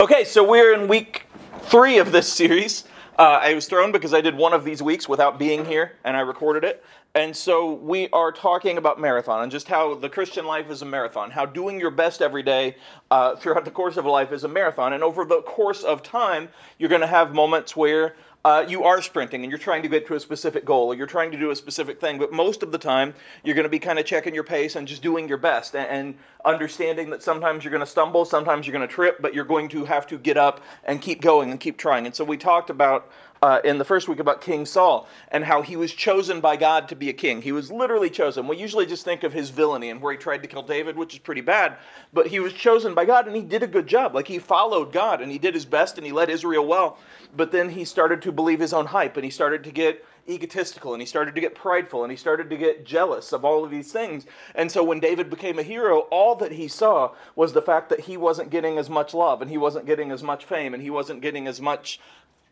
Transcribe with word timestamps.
Okay, 0.00 0.24
so 0.24 0.42
we're 0.42 0.72
in 0.72 0.88
week 0.88 1.26
three 1.64 1.98
of 1.98 2.10
this 2.10 2.32
series. 2.32 2.84
Uh, 3.18 3.38
I 3.42 3.52
was 3.52 3.66
thrown 3.66 3.92
because 3.92 4.14
I 4.14 4.22
did 4.22 4.34
one 4.34 4.54
of 4.54 4.64
these 4.64 4.82
weeks 4.82 5.06
without 5.06 5.38
being 5.38 5.62
here, 5.62 5.98
and 6.04 6.16
I 6.16 6.20
recorded 6.20 6.64
it. 6.64 6.82
And 7.14 7.36
so 7.36 7.74
we 7.74 8.08
are 8.14 8.32
talking 8.32 8.78
about 8.78 8.98
marathon 8.98 9.42
and 9.42 9.52
just 9.52 9.68
how 9.68 9.94
the 9.94 10.08
Christian 10.08 10.46
life 10.46 10.70
is 10.70 10.80
a 10.80 10.86
marathon, 10.86 11.30
how 11.30 11.44
doing 11.44 11.78
your 11.78 11.90
best 11.90 12.22
every 12.22 12.42
day 12.42 12.76
uh, 13.10 13.36
throughout 13.36 13.66
the 13.66 13.70
course 13.70 13.98
of 13.98 14.06
a 14.06 14.10
life 14.10 14.32
is 14.32 14.44
a 14.44 14.48
marathon. 14.48 14.94
And 14.94 15.04
over 15.04 15.26
the 15.26 15.42
course 15.42 15.82
of 15.82 16.02
time, 16.02 16.48
you're 16.78 16.88
going 16.88 17.02
to 17.02 17.06
have 17.06 17.34
moments 17.34 17.76
where 17.76 18.16
uh, 18.44 18.64
you 18.66 18.84
are 18.84 19.02
sprinting 19.02 19.42
and 19.42 19.50
you're 19.50 19.58
trying 19.58 19.82
to 19.82 19.88
get 19.88 20.06
to 20.06 20.14
a 20.14 20.20
specific 20.20 20.64
goal 20.64 20.88
or 20.88 20.94
you're 20.94 21.06
trying 21.06 21.30
to 21.30 21.38
do 21.38 21.50
a 21.50 21.56
specific 21.56 22.00
thing, 22.00 22.18
but 22.18 22.32
most 22.32 22.62
of 22.62 22.72
the 22.72 22.78
time 22.78 23.14
you're 23.44 23.54
going 23.54 23.64
to 23.64 23.70
be 23.70 23.78
kind 23.78 23.98
of 23.98 24.06
checking 24.06 24.34
your 24.34 24.44
pace 24.44 24.76
and 24.76 24.88
just 24.88 25.02
doing 25.02 25.28
your 25.28 25.36
best 25.36 25.74
and, 25.74 25.88
and 25.88 26.14
understanding 26.44 27.10
that 27.10 27.22
sometimes 27.22 27.64
you're 27.64 27.70
going 27.70 27.84
to 27.84 27.86
stumble, 27.86 28.24
sometimes 28.24 28.66
you're 28.66 28.72
going 28.72 28.86
to 28.86 28.92
trip, 28.92 29.20
but 29.20 29.34
you're 29.34 29.44
going 29.44 29.68
to 29.68 29.84
have 29.84 30.06
to 30.06 30.16
get 30.16 30.38
up 30.38 30.62
and 30.84 31.02
keep 31.02 31.20
going 31.20 31.50
and 31.50 31.60
keep 31.60 31.76
trying. 31.76 32.06
And 32.06 32.14
so 32.14 32.24
we 32.24 32.38
talked 32.38 32.70
about 32.70 33.10
uh, 33.42 33.60
in 33.64 33.78
the 33.78 33.84
first 33.84 34.08
week 34.08 34.18
about 34.18 34.40
King 34.40 34.66
Saul 34.66 35.08
and 35.28 35.44
how 35.44 35.62
he 35.62 35.76
was 35.76 35.92
chosen 35.92 36.40
by 36.40 36.56
God 36.56 36.88
to 36.88 36.94
be 36.94 37.08
a 37.08 37.12
king. 37.12 37.40
He 37.40 37.52
was 37.52 37.70
literally 37.70 38.10
chosen. 38.10 38.46
We 38.46 38.56
usually 38.56 38.86
just 38.86 39.04
think 39.04 39.22
of 39.22 39.32
his 39.32 39.50
villainy 39.50 39.90
and 39.90 40.00
where 40.00 40.12
he 40.12 40.18
tried 40.18 40.42
to 40.42 40.48
kill 40.48 40.62
David, 40.62 40.96
which 40.96 41.14
is 41.14 41.20
pretty 41.20 41.40
bad, 41.40 41.76
but 42.12 42.26
he 42.26 42.40
was 42.40 42.52
chosen 42.52 42.94
by 42.94 43.04
God 43.04 43.26
and 43.26 43.34
he 43.34 43.42
did 43.42 43.62
a 43.62 43.66
good 43.66 43.86
job. 43.86 44.14
Like 44.14 44.28
he 44.28 44.38
followed 44.38 44.92
God 44.92 45.20
and 45.20 45.32
he 45.32 45.38
did 45.38 45.54
his 45.54 45.64
best 45.64 45.96
and 45.96 46.06
he 46.06 46.12
led 46.12 46.28
Israel 46.28 46.66
well. 46.66 46.98
But 47.34 47.52
then 47.52 47.70
he 47.70 47.84
started 47.84 48.20
to 48.22 48.32
believe 48.32 48.60
his 48.60 48.72
own 48.72 48.86
hype 48.86 49.16
and 49.16 49.24
he 49.24 49.30
started 49.30 49.64
to 49.64 49.70
get 49.70 50.04
egotistical 50.28 50.92
and 50.92 51.02
he 51.02 51.06
started 51.06 51.34
to 51.34 51.40
get 51.40 51.54
prideful 51.54 52.02
and 52.04 52.10
he 52.10 52.16
started 52.16 52.50
to 52.50 52.56
get 52.56 52.84
jealous 52.84 53.32
of 53.32 53.44
all 53.44 53.64
of 53.64 53.70
these 53.70 53.92
things. 53.92 54.26
And 54.54 54.70
so 54.70 54.84
when 54.84 55.00
David 55.00 55.30
became 55.30 55.58
a 55.58 55.62
hero, 55.62 56.00
all 56.10 56.34
that 56.36 56.52
he 56.52 56.68
saw 56.68 57.12
was 57.34 57.52
the 57.52 57.62
fact 57.62 57.88
that 57.88 58.00
he 58.00 58.16
wasn't 58.16 58.50
getting 58.50 58.78
as 58.78 58.90
much 58.90 59.14
love 59.14 59.42
and 59.42 59.50
he 59.50 59.58
wasn't 59.58 59.86
getting 59.86 60.10
as 60.12 60.22
much 60.22 60.44
fame 60.44 60.74
and 60.74 60.82
he 60.82 60.90
wasn't 60.90 61.20
getting 61.20 61.46
as 61.46 61.60
much 61.60 62.00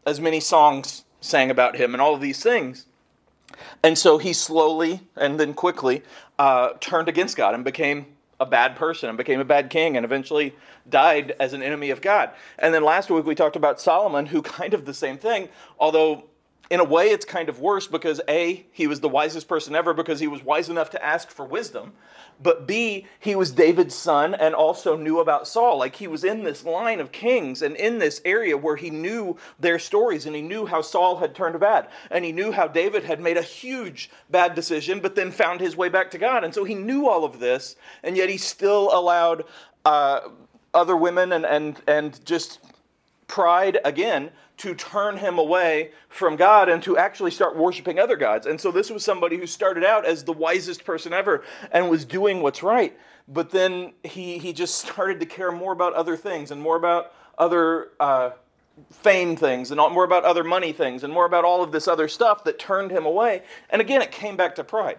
as 0.09 0.21
many 0.21 0.41
songs 0.41 1.05
sang 1.21 1.51
about 1.51 1.77
him 1.77 1.95
and 1.95 2.01
all 2.01 2.15
of 2.15 2.21
these 2.21 2.43
things. 2.43 2.87
And 3.83 3.97
so 3.99 4.19
he 4.19 4.33
slowly 4.33 5.01
and 5.17 5.39
then 5.39 5.55
quickly 5.55 6.03
uh, 6.39 6.71
turned 6.81 7.09
against 7.09 7.37
God 7.37 7.55
and 7.55 7.65
became 7.65 8.07
a 8.41 8.47
bad 8.47 8.77
person 8.77 9.09
and 9.09 9.19
became 9.19 9.41
a 9.41 9.45
bad 9.45 9.69
king 9.71 9.97
and 9.97 10.05
eventually 10.05 10.55
died 10.89 11.35
as 11.41 11.53
an 11.53 11.63
enemy 11.63 11.91
of 11.91 12.01
God. 12.01 12.31
And 12.59 12.73
then 12.73 12.85
last 12.85 13.11
week 13.11 13.27
we 13.27 13.35
talked 13.35 13.57
about 13.57 13.81
Solomon, 13.81 14.27
who 14.27 14.43
kind 14.59 14.75
of 14.75 14.85
the 14.85 14.95
same 14.95 15.19
thing, 15.19 15.49
although 15.79 16.25
in 16.71 16.81
a 16.81 16.85
way 16.85 17.07
it's 17.07 17.25
kind 17.25 17.49
of 17.49 17.61
worse 17.61 17.87
because 17.87 18.21
A, 18.29 18.67
he 18.73 18.87
was 18.87 19.01
the 19.01 19.09
wisest 19.09 19.49
person 19.49 19.75
ever 19.75 19.95
because 19.95 20.21
he 20.21 20.29
was 20.29 20.43
wise 20.43 20.69
enough 20.69 20.91
to 20.91 21.05
ask 21.05 21.31
for 21.31 21.45
wisdom 21.45 21.93
but 22.41 22.67
B, 22.67 23.07
he 23.19 23.35
was 23.35 23.51
David's 23.51 23.95
son 23.95 24.35
and 24.35 24.55
also 24.55 24.97
knew 24.97 25.19
about 25.19 25.49
Saul. 25.49 25.79
Like 25.79 25.97
he 25.97 26.07
was 26.07 26.23
in 26.23 26.45
this 26.45 26.65
line 26.65 27.01
of 27.01 27.11
kings 27.11 27.63
and 27.63 27.75
in 27.77 27.99
this 27.99 28.21
area 28.25 28.57
where 28.57 28.77
he 28.77 28.91
knew 28.91 29.37
their 29.59 29.79
stories 29.79 30.27
and 30.27 30.37
he 30.37 30.43
knew 30.43 30.65
how 30.65 30.81
Saul 30.81 31.17
had 31.17 31.35
turned 31.35 31.59
bad 31.59 31.89
and 32.11 32.25
he 32.25 32.33
knew 32.33 32.53
how 32.53 32.69
David 32.69 33.03
had 33.03 33.21
made 33.21 33.37
a 33.37 33.43
huge 33.43 34.11
bad 34.31 34.55
decision 34.55 35.01
but 35.01 35.17
then 35.17 35.33
found 35.33 35.61
his 35.61 35.77
way 35.77 35.89
back 35.89 36.11
to 36.13 36.19
God. 36.19 36.45
And 36.45 36.55
so 36.55 36.63
he 36.63 36.75
knew 36.75 37.09
all 37.09 37.25
of 37.25 37.41
this 37.41 37.77
and 38.05 38.17
yet 38.17 38.29
he 38.29 38.37
still 38.37 38.91
allowed 38.93 39.45
uh, 39.85 40.21
other 40.75 40.97
women 40.97 41.33
and, 41.33 41.45
and, 41.45 41.81
and 41.89 42.25
just 42.25 42.61
pride 43.27 43.79
again 43.85 44.31
to 44.59 44.75
turn 44.75 45.17
him 45.17 45.39
away 45.39 45.93
from 46.09 46.37
God 46.37 46.69
and 46.69 46.83
to 46.83 46.99
actually 46.99 47.31
start 47.31 47.57
worshiping 47.57 47.99
other 47.99 48.17
gods. 48.17 48.47
And 48.47 48.61
so 48.61 48.71
this 48.71 48.91
was 48.91 49.05
somebody 49.05 49.37
who 49.37 49.47
started 49.47 49.85
out 49.85 50.05
as 50.05 50.25
the 50.25 50.33
wisest 50.33 50.85
person 50.85 51.13
ever 51.13 51.45
and 51.73 51.89
was 51.89 52.05
doing 52.05 52.43
what's 52.43 52.63
right. 52.63 52.97
But 53.29 53.51
then 53.51 53.93
he, 54.03 54.39
he 54.39 54.53
just 54.53 54.75
started 54.87 55.21
to 55.21 55.27
care 55.27 55.53
more 55.53 55.73
about 55.73 55.95
other 55.95 56.17
things 56.17 56.51
and 56.51 56.61
more 56.61 56.77
about 56.77 57.13
other 57.39 57.91
uh, 58.01 58.31
fame 58.91 59.37
things 59.37 59.71
and 59.71 59.79
more 59.79 60.05
about 60.05 60.25
other 60.25 60.45
money 60.45 60.73
things 60.73 61.05
and 61.05 61.13
more 61.13 61.27
about 61.27 61.45
all 61.45 61.63
of 61.63 61.73
this 61.73 61.89
other 61.89 62.09
stuff 62.09 62.45
that 62.45 62.59
turned 62.59 62.91
him 62.91 63.07
away. 63.07 63.43
And 63.71 63.81
again, 63.81 64.03
it 64.03 64.11
came 64.11 64.37
back 64.37 64.55
to 64.57 64.65
pride. 64.65 64.99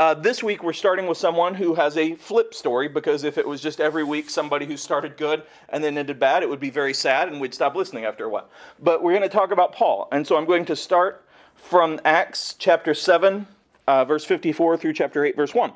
Uh, 0.00 0.14
this 0.14 0.42
week, 0.42 0.62
we're 0.62 0.72
starting 0.72 1.06
with 1.06 1.18
someone 1.18 1.54
who 1.54 1.74
has 1.74 1.98
a 1.98 2.14
flip 2.14 2.54
story 2.54 2.88
because 2.88 3.22
if 3.22 3.36
it 3.36 3.46
was 3.46 3.60
just 3.60 3.80
every 3.80 4.02
week 4.02 4.30
somebody 4.30 4.64
who 4.64 4.74
started 4.74 5.14
good 5.18 5.42
and 5.68 5.84
then 5.84 5.98
ended 5.98 6.18
bad, 6.18 6.42
it 6.42 6.48
would 6.48 6.58
be 6.58 6.70
very 6.70 6.94
sad 6.94 7.28
and 7.28 7.38
we'd 7.38 7.52
stop 7.52 7.74
listening 7.74 8.06
after 8.06 8.24
a 8.24 8.28
while. 8.30 8.48
But 8.78 9.02
we're 9.02 9.10
going 9.10 9.20
to 9.20 9.28
talk 9.28 9.50
about 9.50 9.74
Paul. 9.74 10.08
And 10.10 10.26
so 10.26 10.38
I'm 10.38 10.46
going 10.46 10.64
to 10.64 10.74
start 10.74 11.22
from 11.54 12.00
Acts 12.02 12.54
chapter 12.58 12.94
7, 12.94 13.46
uh, 13.86 14.06
verse 14.06 14.24
54 14.24 14.78
through 14.78 14.94
chapter 14.94 15.22
8, 15.22 15.36
verse 15.36 15.54
1 15.54 15.70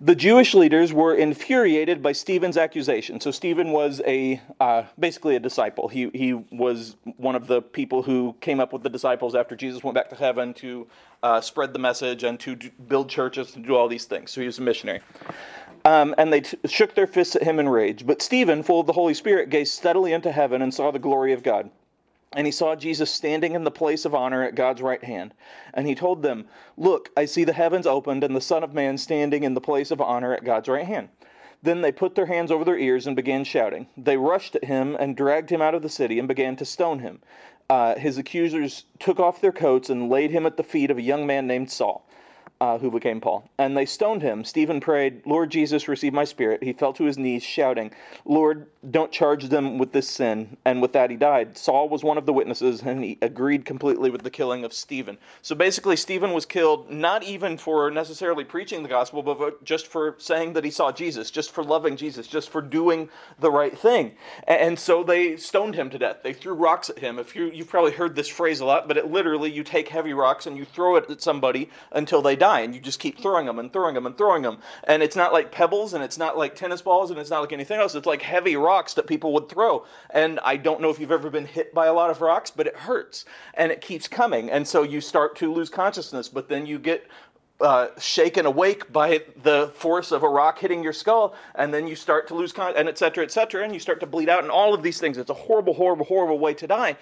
the 0.00 0.14
Jewish 0.14 0.52
leaders 0.54 0.92
were 0.92 1.14
infuriated 1.14 2.02
by 2.02 2.12
Stephen's 2.12 2.58
accusation. 2.58 3.18
So 3.20 3.30
Stephen 3.30 3.72
was 3.72 4.02
a 4.06 4.40
uh, 4.60 4.82
basically 4.98 5.36
a 5.36 5.40
disciple. 5.40 5.88
He 5.88 6.10
he 6.12 6.34
was 6.34 6.96
one 7.16 7.34
of 7.34 7.46
the 7.46 7.62
people 7.62 8.02
who 8.02 8.34
came 8.40 8.60
up 8.60 8.72
with 8.72 8.82
the 8.82 8.90
disciples 8.90 9.34
after 9.34 9.56
Jesus 9.56 9.82
went 9.82 9.94
back 9.94 10.10
to 10.10 10.16
heaven 10.16 10.52
to 10.54 10.86
uh, 11.22 11.40
spread 11.40 11.72
the 11.72 11.78
message 11.78 12.24
and 12.24 12.38
to 12.40 12.56
do, 12.56 12.70
build 12.88 13.08
churches 13.08 13.56
and 13.56 13.66
do 13.66 13.74
all 13.74 13.88
these 13.88 14.04
things. 14.04 14.30
So 14.30 14.42
he 14.42 14.46
was 14.46 14.58
a 14.58 14.62
missionary. 14.62 15.00
Um, 15.86 16.14
and 16.18 16.32
they 16.32 16.40
t- 16.42 16.58
shook 16.66 16.94
their 16.94 17.06
fists 17.06 17.36
at 17.36 17.44
him 17.44 17.58
in 17.58 17.68
rage. 17.68 18.06
But 18.06 18.20
Stephen, 18.20 18.62
full 18.62 18.80
of 18.80 18.86
the 18.86 18.92
Holy 18.92 19.14
Spirit, 19.14 19.50
gazed 19.50 19.72
steadily 19.72 20.12
into 20.12 20.32
heaven 20.32 20.60
and 20.60 20.74
saw 20.74 20.90
the 20.90 20.98
glory 20.98 21.32
of 21.32 21.42
God 21.42 21.70
and 22.32 22.46
he 22.46 22.52
saw 22.52 22.74
Jesus 22.74 23.10
standing 23.10 23.54
in 23.54 23.64
the 23.64 23.70
place 23.70 24.04
of 24.04 24.14
honor 24.14 24.42
at 24.42 24.54
God's 24.54 24.82
right 24.82 25.02
hand. 25.02 25.32
And 25.72 25.86
he 25.86 25.94
told 25.94 26.22
them, 26.22 26.46
Look, 26.76 27.10
I 27.16 27.24
see 27.24 27.44
the 27.44 27.52
heavens 27.52 27.86
opened 27.86 28.24
and 28.24 28.34
the 28.34 28.40
Son 28.40 28.64
of 28.64 28.74
Man 28.74 28.98
standing 28.98 29.44
in 29.44 29.54
the 29.54 29.60
place 29.60 29.90
of 29.90 30.00
honor 30.00 30.34
at 30.34 30.44
God's 30.44 30.68
right 30.68 30.86
hand. 30.86 31.08
Then 31.62 31.80
they 31.80 31.92
put 31.92 32.14
their 32.14 32.26
hands 32.26 32.50
over 32.50 32.64
their 32.64 32.78
ears 32.78 33.06
and 33.06 33.16
began 33.16 33.44
shouting. 33.44 33.86
They 33.96 34.16
rushed 34.16 34.54
at 34.54 34.64
him 34.64 34.96
and 34.98 35.16
dragged 35.16 35.50
him 35.50 35.62
out 35.62 35.74
of 35.74 35.82
the 35.82 35.88
city 35.88 36.18
and 36.18 36.28
began 36.28 36.56
to 36.56 36.64
stone 36.64 36.98
him. 36.98 37.20
Uh, 37.68 37.96
his 37.96 38.18
accusers 38.18 38.84
took 38.98 39.18
off 39.18 39.40
their 39.40 39.52
coats 39.52 39.90
and 39.90 40.08
laid 40.08 40.30
him 40.30 40.46
at 40.46 40.56
the 40.56 40.62
feet 40.62 40.90
of 40.90 40.98
a 40.98 41.02
young 41.02 41.26
man 41.26 41.46
named 41.46 41.70
Saul 41.70 42.05
uh, 42.60 42.78
who 42.78 42.90
became 42.90 43.20
Paul. 43.20 43.48
And 43.58 43.76
they 43.76 43.84
stoned 43.84 44.22
him. 44.22 44.44
Stephen 44.44 44.80
prayed, 44.80 45.22
Lord 45.26 45.50
Jesus, 45.50 45.88
receive 45.88 46.12
my 46.12 46.24
spirit. 46.24 46.62
He 46.62 46.72
fell 46.72 46.92
to 46.94 47.04
his 47.04 47.18
knees, 47.18 47.42
shouting, 47.42 47.90
Lord, 48.24 48.66
don't 48.90 49.12
charge 49.12 49.44
them 49.44 49.78
with 49.78 49.92
this 49.92 50.08
sin. 50.08 50.56
And 50.64 50.80
with 50.80 50.92
that, 50.94 51.10
he 51.10 51.16
died. 51.16 51.58
Saul 51.58 51.88
was 51.88 52.02
one 52.02 52.16
of 52.16 52.24
the 52.24 52.32
witnesses, 52.32 52.82
and 52.82 53.04
he 53.04 53.18
agreed 53.20 53.64
completely 53.64 54.10
with 54.10 54.22
the 54.22 54.30
killing 54.30 54.64
of 54.64 54.72
Stephen. 54.72 55.18
So 55.42 55.54
basically, 55.54 55.96
Stephen 55.96 56.32
was 56.32 56.46
killed 56.46 56.90
not 56.90 57.22
even 57.22 57.58
for 57.58 57.90
necessarily 57.90 58.44
preaching 58.44 58.82
the 58.82 58.88
gospel, 58.88 59.22
but 59.22 59.62
just 59.62 59.86
for 59.86 60.14
saying 60.18 60.54
that 60.54 60.64
he 60.64 60.70
saw 60.70 60.92
Jesus, 60.92 61.30
just 61.30 61.52
for 61.52 61.62
loving 61.62 61.96
Jesus, 61.96 62.26
just 62.26 62.48
for 62.48 62.62
doing 62.62 63.10
the 63.38 63.50
right 63.50 63.76
thing. 63.76 64.12
And 64.48 64.78
so 64.78 65.02
they 65.02 65.36
stoned 65.36 65.74
him 65.74 65.90
to 65.90 65.98
death. 65.98 66.18
They 66.22 66.32
threw 66.32 66.54
rocks 66.54 66.88
at 66.88 67.00
him. 67.00 67.18
If 67.18 67.36
you, 67.36 67.50
you've 67.50 67.68
probably 67.68 67.92
heard 67.92 68.14
this 68.16 68.28
phrase 68.28 68.60
a 68.60 68.64
lot, 68.64 68.88
but 68.88 68.96
it 68.96 69.10
literally, 69.10 69.50
you 69.50 69.62
take 69.62 69.88
heavy 69.88 70.14
rocks 70.14 70.46
and 70.46 70.56
you 70.56 70.64
throw 70.64 70.96
it 70.96 71.10
at 71.10 71.20
somebody 71.20 71.68
until 71.92 72.22
they 72.22 72.36
die 72.36 72.45
die, 72.46 72.60
and 72.64 72.74
you 72.74 72.80
just 72.80 73.00
keep 73.00 73.16
throwing 73.18 73.46
them 73.46 73.58
and 73.58 73.72
throwing 73.72 73.94
them 73.94 74.06
and 74.06 74.16
throwing 74.16 74.42
them. 74.42 74.56
And 74.90 75.02
it's 75.02 75.16
not 75.22 75.32
like 75.36 75.50
pebbles, 75.60 75.94
and 75.94 76.02
it's 76.06 76.18
not 76.18 76.36
like 76.42 76.54
tennis 76.54 76.82
balls, 76.82 77.10
and 77.10 77.18
it's 77.20 77.30
not 77.30 77.42
like 77.44 77.52
anything 77.52 77.80
else. 77.80 77.98
It's 77.98 78.12
like 78.12 78.22
heavy 78.22 78.56
rocks 78.56 78.94
that 78.94 79.06
people 79.06 79.30
would 79.34 79.48
throw. 79.48 79.84
And 80.10 80.38
I 80.52 80.56
don't 80.56 80.80
know 80.80 80.90
if 80.90 80.98
you've 81.00 81.18
ever 81.20 81.30
been 81.30 81.46
hit 81.46 81.74
by 81.74 81.86
a 81.86 81.92
lot 82.00 82.10
of 82.10 82.20
rocks, 82.20 82.50
but 82.50 82.66
it 82.66 82.76
hurts, 82.76 83.24
and 83.54 83.72
it 83.72 83.80
keeps 83.80 84.08
coming. 84.08 84.50
And 84.50 84.66
so 84.66 84.82
you 84.82 85.00
start 85.00 85.36
to 85.36 85.52
lose 85.52 85.70
consciousness, 85.70 86.28
but 86.28 86.48
then 86.48 86.66
you 86.66 86.78
get 86.78 87.06
uh, 87.60 87.88
shaken 87.98 88.44
awake 88.46 88.92
by 88.92 89.22
the 89.42 89.72
force 89.74 90.12
of 90.12 90.22
a 90.22 90.28
rock 90.28 90.58
hitting 90.58 90.82
your 90.84 90.92
skull, 90.92 91.34
and 91.54 91.72
then 91.72 91.88
you 91.88 91.96
start 91.96 92.28
to 92.28 92.34
lose 92.34 92.52
con- 92.52 92.76
and 92.76 92.88
et 92.88 92.98
cetera, 92.98 93.24
et 93.24 93.32
cetera, 93.32 93.64
and 93.64 93.72
you 93.72 93.80
start 93.80 93.98
to 94.00 94.06
bleed 94.06 94.28
out, 94.28 94.42
and 94.42 94.50
all 94.50 94.74
of 94.74 94.82
these 94.82 95.00
things. 95.00 95.16
It's 95.18 95.30
a 95.30 95.40
horrible, 95.46 95.74
horrible, 95.74 96.04
horrible 96.04 96.38
way 96.38 96.54
to 96.54 96.66
die. 96.66 96.96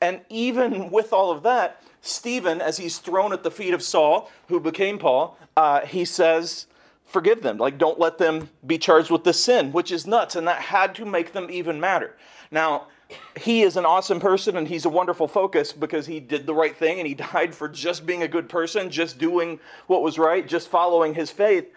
And 0.00 0.20
even 0.28 0.90
with 0.90 1.12
all 1.12 1.30
of 1.30 1.42
that, 1.44 1.82
Stephen, 2.02 2.60
as 2.60 2.78
he's 2.78 2.98
thrown 2.98 3.32
at 3.32 3.42
the 3.42 3.50
feet 3.50 3.74
of 3.74 3.82
Saul, 3.82 4.30
who 4.48 4.58
became 4.60 4.98
Paul, 4.98 5.36
uh, 5.56 5.80
he 5.80 6.04
says, 6.04 6.66
Forgive 7.04 7.42
them. 7.42 7.58
Like, 7.58 7.76
don't 7.76 7.98
let 7.98 8.18
them 8.18 8.48
be 8.64 8.78
charged 8.78 9.10
with 9.10 9.24
the 9.24 9.32
sin, 9.32 9.72
which 9.72 9.90
is 9.90 10.06
nuts. 10.06 10.36
And 10.36 10.46
that 10.46 10.60
had 10.62 10.94
to 10.94 11.04
make 11.04 11.32
them 11.32 11.50
even 11.50 11.80
madder. 11.80 12.16
Now, 12.52 12.86
he 13.36 13.62
is 13.62 13.76
an 13.76 13.84
awesome 13.84 14.20
person 14.20 14.56
and 14.56 14.68
he's 14.68 14.84
a 14.84 14.88
wonderful 14.88 15.26
focus 15.26 15.72
because 15.72 16.06
he 16.06 16.20
did 16.20 16.46
the 16.46 16.54
right 16.54 16.76
thing 16.76 16.98
and 17.00 17.08
he 17.08 17.14
died 17.32 17.52
for 17.52 17.68
just 17.68 18.06
being 18.06 18.22
a 18.22 18.28
good 18.28 18.48
person, 18.48 18.90
just 18.90 19.18
doing 19.18 19.58
what 19.88 20.02
was 20.02 20.18
right, 20.18 20.46
just 20.46 20.68
following 20.68 21.12
his 21.12 21.32
faith. 21.32 21.72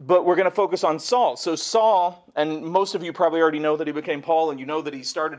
But 0.00 0.24
we're 0.24 0.34
going 0.34 0.50
to 0.50 0.54
focus 0.54 0.82
on 0.82 0.98
Saul. 0.98 1.36
So, 1.36 1.54
Saul, 1.54 2.24
and 2.34 2.62
most 2.64 2.96
of 2.96 3.04
you 3.04 3.12
probably 3.12 3.40
already 3.40 3.60
know 3.60 3.76
that 3.76 3.86
he 3.86 3.92
became 3.92 4.20
Paul 4.20 4.50
and 4.50 4.58
you 4.58 4.66
know 4.66 4.82
that 4.82 4.92
he 4.92 5.04
started 5.04 5.38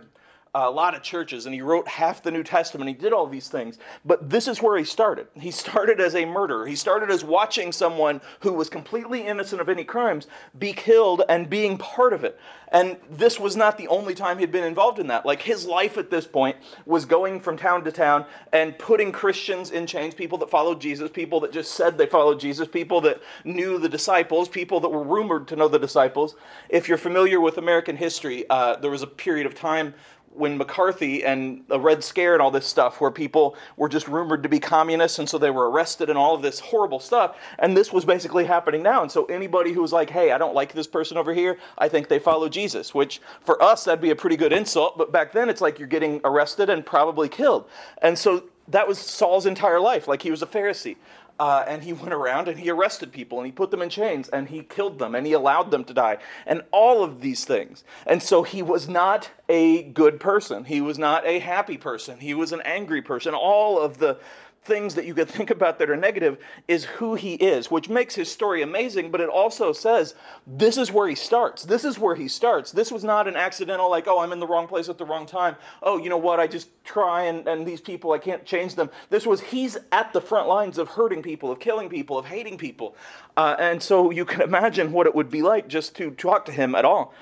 a 0.56 0.70
lot 0.70 0.94
of 0.94 1.02
churches 1.02 1.46
and 1.46 1.56
he 1.56 1.62
wrote 1.62 1.88
half 1.88 2.22
the 2.22 2.30
New 2.30 2.44
Testament. 2.44 2.88
He 2.88 2.94
did 2.94 3.12
all 3.12 3.26
these 3.26 3.48
things. 3.48 3.80
But 4.06 4.30
this 4.30 4.48
is 4.48 4.62
where 4.62 4.78
he 4.78 4.84
started. 4.84 5.28
He 5.34 5.50
started 5.50 6.00
as 6.00 6.16
a 6.16 6.26
murderer. 6.26 6.68
He 6.68 6.76
started 6.76 7.10
as 7.10 7.24
watching 7.24 7.72
someone 7.72 8.22
who 8.42 8.54
was 8.54 8.70
completely 8.70 9.22
innocent 9.22 9.62
of 9.62 9.70
any 9.70 9.84
crimes 9.84 10.28
be 10.60 10.72
killed 10.72 11.24
and 11.28 11.50
being 11.50 11.78
part 11.78 12.14
of 12.14 12.24
it. 12.24 12.40
And 12.72 12.98
this 13.10 13.40
was 13.40 13.56
not 13.56 13.78
the 13.78 13.88
only 13.88 14.14
time 14.14 14.38
he'd 14.38 14.52
been 14.52 14.64
involved 14.64 15.00
in 15.00 15.08
that. 15.08 15.26
Like 15.26 15.42
his 15.42 15.66
life 15.66 15.98
at 15.98 16.10
this 16.10 16.28
point 16.28 16.58
was 16.86 17.06
going 17.06 17.40
from 17.40 17.58
town 17.58 17.84
to 17.84 17.92
town 17.92 18.26
and 18.52 18.78
putting 18.78 19.12
Christians 19.12 19.72
in 19.72 19.88
chains, 19.88 20.14
people 20.14 20.38
that 20.40 20.50
followed 20.50 20.82
Jesus, 20.82 21.10
people 21.10 21.40
that 21.42 21.52
just 21.52 21.74
said 21.74 21.98
they 21.98 22.08
followed 22.08 22.40
Jesus, 22.40 22.68
people 22.68 23.02
that 23.02 23.22
knew 23.44 23.78
the 23.80 23.90
disciples, 23.90 24.50
people 24.50 24.80
that 24.80 24.90
were 24.90 25.04
rumored 25.04 25.48
to 25.48 25.56
know 25.56 25.68
the 25.68 25.80
disciples. 25.80 26.36
If 26.70 26.88
you're 26.88 26.98
familiar 26.98 27.40
with 27.40 27.58
American 27.60 27.96
history, 27.96 28.46
uh, 28.50 28.76
there 28.78 28.92
was 28.92 29.04
a 29.04 29.08
period 29.08 29.46
of 29.46 29.56
time 29.56 29.94
when 30.36 30.58
McCarthy 30.58 31.24
and 31.24 31.64
the 31.68 31.80
Red 31.80 32.04
Scare 32.04 32.34
and 32.34 32.42
all 32.42 32.52
this 32.52 32.66
stuff, 32.66 33.00
where 33.02 33.12
people 33.12 33.56
were 33.78 33.90
just 33.90 34.08
rumored 34.08 34.44
to 34.44 34.50
be 34.50 34.60
communists, 34.60 35.20
and 35.20 35.30
so 35.30 35.38
they 35.38 35.52
were 35.52 35.70
arrested 35.70 36.10
and 36.10 36.18
all 36.18 36.36
of 36.36 36.42
this 36.42 36.60
horrible 36.60 37.00
stuff. 37.00 37.38
And 37.60 37.76
this 37.76 37.94
was 37.94 38.06
basically 38.06 38.46
happening 38.46 38.84
now. 38.84 39.02
And 39.02 39.12
so 39.12 39.26
anybody 39.26 39.74
who 39.74 39.82
was 39.82 39.94
like, 39.94 40.10
"Hey, 40.10 40.32
I 40.32 40.38
don't 40.38 40.56
like 40.56 40.74
this 40.74 40.88
person 40.88 41.18
over 41.18 41.34
here. 41.34 41.58
I 41.78 41.88
think 41.88 42.08
they 42.08 42.20
follow 42.20 42.50
Jesus," 42.50 42.94
which 42.94 43.22
for 43.42 43.62
us 43.62 43.84
that'd 43.84 44.02
be 44.02 44.12
a 44.12 44.16
pretty 44.16 44.38
good 44.38 44.54
insult, 44.54 44.98
but 44.98 45.12
back 45.12 45.32
then 45.32 45.50
it's 45.50 45.62
like 45.62 45.80
you're 45.80 45.88
getting 45.88 46.22
arrested 46.24 46.70
and 46.70 46.86
probably 46.86 47.30
killed. 47.30 47.66
And 48.02 48.18
so 48.18 48.44
that 48.70 48.88
was 48.88 48.98
Saul's 48.98 49.46
entire 49.46 49.80
life. 49.80 50.08
Like 50.08 50.22
he 50.22 50.32
was 50.32 50.42
a 50.42 50.48
Pharisee. 50.48 50.96
Uh, 51.40 51.64
and 51.68 51.84
he 51.84 51.94
went 52.04 52.14
around 52.14 52.48
and 52.48 52.60
he 52.60 52.70
arrested 52.70 53.12
people 53.12 53.40
and 53.40 53.46
he 53.46 53.52
put 53.52 53.72
them 53.72 53.82
in 53.82 53.90
chains 53.90 54.30
and 54.30 54.48
he 54.48 54.64
killed 54.64 55.00
them 55.00 55.16
and 55.16 55.26
he 55.26 55.34
allowed 55.34 55.72
them 55.72 55.84
to 55.84 55.94
die 55.94 56.18
and 56.46 56.64
all 56.72 57.04
of 57.04 57.22
these 57.22 57.46
things. 57.46 57.84
And 58.06 58.22
so 58.22 58.44
he 58.44 58.62
was 58.62 58.88
not 58.88 59.30
a 59.50 59.84
good 59.84 60.20
person. 60.20 60.64
He 60.64 60.82
was 60.82 60.98
not 60.98 61.26
a 61.26 61.40
happy 61.40 61.78
person. 61.78 62.20
He 62.20 62.34
was 62.34 62.52
an 62.52 62.62
angry 62.62 63.02
person. 63.02 63.34
All 63.34 63.80
of 63.80 63.98
the 63.98 64.18
things 64.66 64.96
that 64.96 65.06
you 65.06 65.14
could 65.14 65.30
think 65.30 65.50
about 65.50 65.80
that 65.80 65.90
are 65.90 65.96
negative 65.96 66.38
is 66.68 66.86
who 66.86 67.16
he 67.16 67.36
is, 67.36 67.70
which 67.70 67.90
makes 67.90 68.16
his 68.16 68.32
story 68.32 68.62
amazing, 68.62 69.12
but 69.12 69.22
it 69.22 69.30
also 69.30 69.74
says 69.74 70.16
this 70.46 70.78
is 70.78 70.92
where 70.92 71.08
he 71.08 71.16
starts. 71.16 71.64
This 71.64 71.84
is 71.84 72.00
where 72.00 72.16
he 72.16 72.28
starts. 72.28 72.72
This 72.72 72.92
was 72.92 73.04
not 73.04 73.28
an 73.28 73.36
accidental, 73.36 73.90
like, 73.90 74.08
oh, 74.08 74.20
I'm 74.20 74.32
in 74.32 74.40
the 74.40 74.48
wrong 74.48 74.68
place 74.68 74.90
at 74.90 74.98
the 74.98 75.06
wrong 75.06 75.26
time. 75.26 75.56
Oh, 75.82 75.98
you 75.98 76.10
know 76.10 76.18
what? 76.18 76.40
I 76.40 76.48
just 76.48 76.70
try 76.84 77.24
and, 77.24 77.48
and 77.48 77.66
these 77.66 77.82
people, 77.82 78.12
I 78.12 78.18
can't 78.18 78.46
change 78.46 78.76
them. 78.76 78.90
This 79.10 79.26
was, 79.26 79.42
he's 79.42 79.78
at 79.92 80.14
the 80.14 80.22
front 80.22 80.48
lines 80.48 80.78
of 80.78 80.88
hurting 80.88 81.22
people, 81.22 81.52
of 81.52 81.60
killing 81.60 81.90
people, 81.90 82.18
of 82.18 82.26
hating 82.26 82.58
people. 82.58 82.96
Uh, 83.38 83.56
and 83.60 83.82
so 83.82 84.12
you 84.12 84.26
can 84.26 84.42
imagine 84.54 84.92
what 84.92 85.08
it 85.08 85.16
would 85.16 85.30
be 85.30 85.42
like 85.42 85.68
just 85.68 85.96
to 85.96 86.12
talk 86.12 86.46
to 86.46 86.52
him 86.52 86.76
at 86.76 86.86
all. 86.86 87.14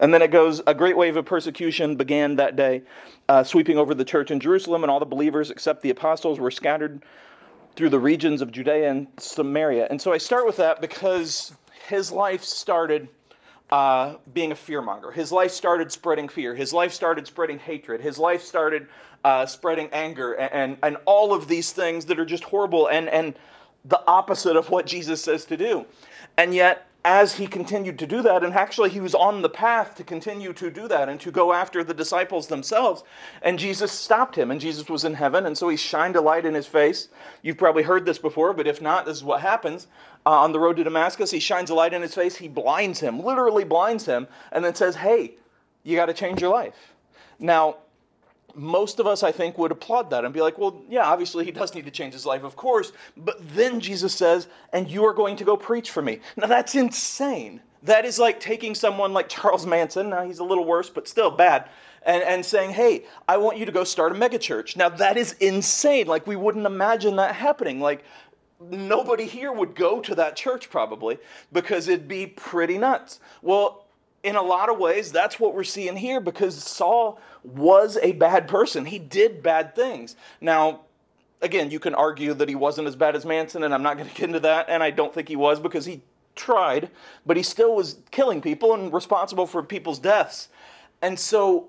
And 0.00 0.12
then 0.12 0.22
it 0.22 0.30
goes, 0.30 0.62
a 0.66 0.74
great 0.74 0.96
wave 0.96 1.16
of 1.16 1.26
persecution 1.26 1.94
began 1.94 2.36
that 2.36 2.56
day, 2.56 2.82
uh, 3.28 3.44
sweeping 3.44 3.78
over 3.78 3.94
the 3.94 4.04
church 4.04 4.30
in 4.30 4.40
Jerusalem, 4.40 4.82
and 4.82 4.90
all 4.90 4.98
the 4.98 5.06
believers 5.06 5.50
except 5.50 5.82
the 5.82 5.90
apostles 5.90 6.40
were 6.40 6.50
scattered 6.50 7.02
through 7.76 7.90
the 7.90 7.98
regions 7.98 8.42
of 8.42 8.50
Judea 8.50 8.90
and 8.90 9.06
Samaria. 9.18 9.86
And 9.90 10.00
so 10.00 10.12
I 10.12 10.18
start 10.18 10.46
with 10.46 10.56
that 10.56 10.80
because 10.80 11.52
his 11.86 12.10
life 12.10 12.42
started 12.42 13.08
uh, 13.70 14.16
being 14.34 14.52
a 14.52 14.54
fearmonger. 14.54 15.12
His 15.12 15.30
life 15.30 15.52
started 15.52 15.92
spreading 15.92 16.28
fear. 16.28 16.54
His 16.54 16.72
life 16.72 16.92
started 16.92 17.26
spreading 17.26 17.58
hatred. 17.58 18.00
His 18.00 18.18
life 18.18 18.42
started 18.42 18.88
uh, 19.22 19.46
spreading 19.46 19.88
anger 19.92 20.32
and, 20.32 20.52
and, 20.52 20.78
and 20.82 20.96
all 21.04 21.32
of 21.32 21.46
these 21.46 21.72
things 21.72 22.06
that 22.06 22.18
are 22.18 22.24
just 22.24 22.42
horrible 22.42 22.88
and, 22.88 23.08
and 23.08 23.34
the 23.84 24.02
opposite 24.06 24.56
of 24.56 24.70
what 24.70 24.86
Jesus 24.86 25.22
says 25.22 25.44
to 25.46 25.56
do. 25.56 25.86
And 26.36 26.54
yet, 26.54 26.89
as 27.04 27.34
he 27.34 27.46
continued 27.46 27.98
to 27.98 28.06
do 28.06 28.20
that, 28.22 28.44
and 28.44 28.52
actually 28.52 28.90
he 28.90 29.00
was 29.00 29.14
on 29.14 29.40
the 29.40 29.48
path 29.48 29.94
to 29.94 30.04
continue 30.04 30.52
to 30.52 30.70
do 30.70 30.86
that 30.88 31.08
and 31.08 31.18
to 31.20 31.30
go 31.30 31.52
after 31.52 31.82
the 31.82 31.94
disciples 31.94 32.48
themselves, 32.48 33.04
and 33.40 33.58
Jesus 33.58 33.90
stopped 33.90 34.36
him, 34.36 34.50
and 34.50 34.60
Jesus 34.60 34.88
was 34.88 35.04
in 35.04 35.14
heaven, 35.14 35.46
and 35.46 35.56
so 35.56 35.68
he 35.68 35.76
shined 35.76 36.16
a 36.16 36.20
light 36.20 36.44
in 36.44 36.52
his 36.52 36.66
face. 36.66 37.08
You've 37.42 37.56
probably 37.56 37.84
heard 37.84 38.04
this 38.04 38.18
before, 38.18 38.52
but 38.52 38.66
if 38.66 38.82
not, 38.82 39.06
this 39.06 39.16
is 39.16 39.24
what 39.24 39.40
happens. 39.40 39.86
Uh, 40.26 40.30
on 40.30 40.52
the 40.52 40.60
road 40.60 40.76
to 40.76 40.84
Damascus, 40.84 41.30
he 41.30 41.40
shines 41.40 41.70
a 41.70 41.74
light 41.74 41.94
in 41.94 42.02
his 42.02 42.14
face, 42.14 42.36
he 42.36 42.48
blinds 42.48 43.00
him, 43.00 43.20
literally 43.20 43.64
blinds 43.64 44.04
him, 44.04 44.28
and 44.52 44.62
then 44.62 44.74
says, 44.74 44.96
Hey, 44.96 45.36
you 45.82 45.96
got 45.96 46.06
to 46.06 46.14
change 46.14 46.42
your 46.42 46.52
life. 46.52 46.92
Now, 47.38 47.76
most 48.54 49.00
of 49.00 49.06
us, 49.06 49.22
I 49.22 49.32
think, 49.32 49.58
would 49.58 49.72
applaud 49.72 50.10
that 50.10 50.24
and 50.24 50.32
be 50.34 50.40
like, 50.40 50.58
well, 50.58 50.82
yeah, 50.88 51.06
obviously 51.06 51.44
he 51.44 51.50
does 51.50 51.74
need 51.74 51.84
to 51.84 51.90
change 51.90 52.12
his 52.12 52.26
life, 52.26 52.42
of 52.42 52.56
course. 52.56 52.92
But 53.16 53.36
then 53.54 53.80
Jesus 53.80 54.14
says, 54.14 54.48
and 54.72 54.88
you 54.88 55.04
are 55.04 55.14
going 55.14 55.36
to 55.36 55.44
go 55.44 55.56
preach 55.56 55.90
for 55.90 56.02
me. 56.02 56.20
Now 56.36 56.46
that's 56.46 56.74
insane. 56.74 57.60
That 57.82 58.04
is 58.04 58.18
like 58.18 58.40
taking 58.40 58.74
someone 58.74 59.12
like 59.12 59.28
Charles 59.28 59.66
Manson, 59.66 60.10
now 60.10 60.24
he's 60.24 60.38
a 60.38 60.44
little 60.44 60.64
worse, 60.64 60.90
but 60.90 61.08
still 61.08 61.30
bad, 61.30 61.70
and, 62.02 62.22
and 62.22 62.44
saying, 62.44 62.70
hey, 62.70 63.04
I 63.26 63.38
want 63.38 63.56
you 63.58 63.64
to 63.64 63.72
go 63.72 63.84
start 63.84 64.12
a 64.12 64.14
megachurch. 64.14 64.76
Now 64.76 64.88
that 64.90 65.16
is 65.16 65.32
insane. 65.34 66.06
Like 66.06 66.26
we 66.26 66.36
wouldn't 66.36 66.66
imagine 66.66 67.16
that 67.16 67.34
happening. 67.34 67.80
Like 67.80 68.04
nobody 68.60 69.24
here 69.24 69.52
would 69.52 69.74
go 69.74 70.00
to 70.00 70.14
that 70.16 70.36
church 70.36 70.68
probably 70.70 71.18
because 71.52 71.88
it'd 71.88 72.08
be 72.08 72.26
pretty 72.26 72.76
nuts. 72.76 73.20
Well, 73.42 73.86
in 74.22 74.36
a 74.36 74.42
lot 74.42 74.68
of 74.68 74.78
ways, 74.78 75.12
that's 75.12 75.40
what 75.40 75.54
we're 75.54 75.64
seeing 75.64 75.96
here 75.96 76.20
because 76.20 76.62
Saul 76.62 77.18
was 77.42 77.96
a 78.02 78.12
bad 78.12 78.48
person. 78.48 78.84
He 78.84 78.98
did 78.98 79.42
bad 79.42 79.74
things. 79.74 80.16
Now, 80.40 80.80
again, 81.40 81.70
you 81.70 81.78
can 81.78 81.94
argue 81.94 82.34
that 82.34 82.48
he 82.48 82.54
wasn't 82.54 82.88
as 82.88 82.96
bad 82.96 83.16
as 83.16 83.24
Manson, 83.24 83.62
and 83.62 83.72
I'm 83.72 83.82
not 83.82 83.96
going 83.96 84.08
to 84.08 84.14
get 84.14 84.24
into 84.24 84.40
that, 84.40 84.66
and 84.68 84.82
I 84.82 84.90
don't 84.90 85.12
think 85.12 85.28
he 85.28 85.36
was 85.36 85.58
because 85.58 85.86
he 85.86 86.02
tried, 86.36 86.90
but 87.24 87.36
he 87.36 87.42
still 87.42 87.74
was 87.74 87.96
killing 88.10 88.40
people 88.40 88.74
and 88.74 88.92
responsible 88.92 89.46
for 89.46 89.62
people's 89.62 89.98
deaths. 89.98 90.48
And 91.02 91.18
so, 91.18 91.68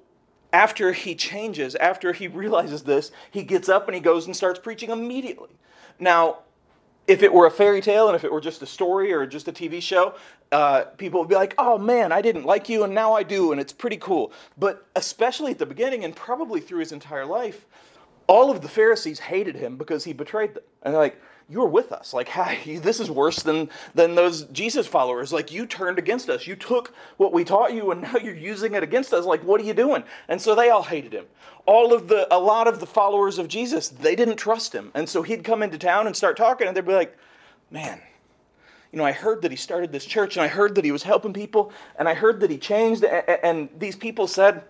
after 0.52 0.92
he 0.92 1.16
changes, 1.16 1.76
after 1.76 2.12
he 2.12 2.28
realizes 2.28 2.84
this, 2.84 3.12
he 3.32 3.44
gets 3.44 3.70
up 3.70 3.88
and 3.88 3.96
he 3.96 4.02
goes 4.02 4.26
and 4.26 4.36
starts 4.36 4.60
preaching 4.60 4.90
immediately. 4.90 5.52
Now, 6.00 6.40
if 7.12 7.24
it 7.24 7.34
were 7.34 7.46
a 7.46 7.52
fairy 7.52 7.82
tale 7.82 8.08
and 8.08 8.16
if 8.16 8.24
it 8.24 8.32
were 8.32 8.40
just 8.40 8.62
a 8.62 8.66
story 8.66 9.12
or 9.12 9.26
just 9.26 9.46
a 9.50 9.52
TV 9.52 9.82
show, 9.82 10.16
uh, 10.54 10.86
people 10.98 11.20
would 11.20 11.28
be 11.28 11.36
like, 11.36 11.54
oh 11.58 11.78
man, 11.78 12.14
I 12.14 12.22
didn't 12.22 12.46
like 12.46 12.70
you 12.70 12.86
and 12.86 12.96
now 12.96 13.14
I 13.14 13.24
do, 13.24 13.52
and 13.52 13.60
it's 13.60 13.74
pretty 13.74 13.98
cool. 13.98 14.32
But 14.58 14.88
especially 14.96 15.52
at 15.52 15.60
the 15.60 15.66
beginning 15.66 16.06
and 16.06 16.16
probably 16.16 16.62
through 16.62 16.80
his 16.80 16.94
entire 16.94 17.26
life, 17.26 17.66
all 18.32 18.50
of 18.50 18.62
the 18.62 18.70
Pharisees 18.70 19.20
hated 19.20 19.58
him 19.58 19.76
because 19.76 20.06
he 20.06 20.14
betrayed 20.14 20.54
them. 20.54 20.64
And 20.84 20.94
they're 20.94 21.02
like, 21.02 21.22
you're 21.50 21.68
with 21.68 21.92
us. 21.92 22.14
Like, 22.14 22.30
hi, 22.40 22.58
this 22.82 23.02
is 23.02 23.12
worse 23.12 23.44
than, 23.44 23.70
than 23.94 24.16
those 24.16 24.44
Jesus 24.46 24.88
followers. 24.88 25.34
Like, 25.34 25.52
you 25.52 25.66
turned 25.66 26.00
against 26.00 26.30
us. 26.30 26.48
You 26.48 26.56
took 26.56 26.94
what 27.18 27.34
we 27.34 27.44
taught 27.44 27.74
you 27.74 27.92
and 27.92 28.02
now 28.04 28.16
you're 28.16 28.34
using 28.34 28.74
it 28.74 28.84
against 28.84 29.12
us. 29.12 29.26
Like, 29.26 29.44
what 29.44 29.60
are 29.60 29.66
you 29.66 29.74
doing? 29.74 30.06
And 30.30 30.42
so 30.42 30.56
they 30.56 30.70
all 30.70 30.82
hated 30.82 31.12
him. 31.12 31.26
All 31.66 31.94
of 31.94 32.08
the, 32.08 32.34
a 32.34 32.40
lot 32.40 32.70
of 32.70 32.80
the 32.80 32.88
followers 32.88 33.38
of 33.38 33.50
Jesus, 33.50 33.90
they 33.90 34.16
didn't 34.16 34.38
trust 34.38 34.74
him. 34.74 34.92
And 34.94 35.10
so 35.10 35.24
he'd 35.24 35.44
come 35.44 35.62
into 35.62 35.78
town 35.78 36.08
and 36.08 36.16
start 36.16 36.38
talking 36.38 36.68
and 36.68 36.76
they'd 36.76 36.86
be 36.86 36.94
like, 36.94 37.18
man, 37.70 38.00
you 38.94 38.98
know, 38.98 39.06
I 39.06 39.12
heard 39.12 39.42
that 39.42 39.52
he 39.52 39.58
started 39.58 39.92
this 39.92 40.06
church 40.06 40.38
and 40.38 40.44
I 40.44 40.48
heard 40.48 40.76
that 40.76 40.86
he 40.86 40.94
was 40.94 41.04
helping 41.04 41.34
people 41.34 41.74
and 42.00 42.08
I 42.08 42.14
heard 42.14 42.40
that 42.40 42.50
he 42.50 42.58
changed. 42.58 43.04
And 43.04 43.68
these 43.78 43.98
people 43.98 44.26
said 44.26 44.64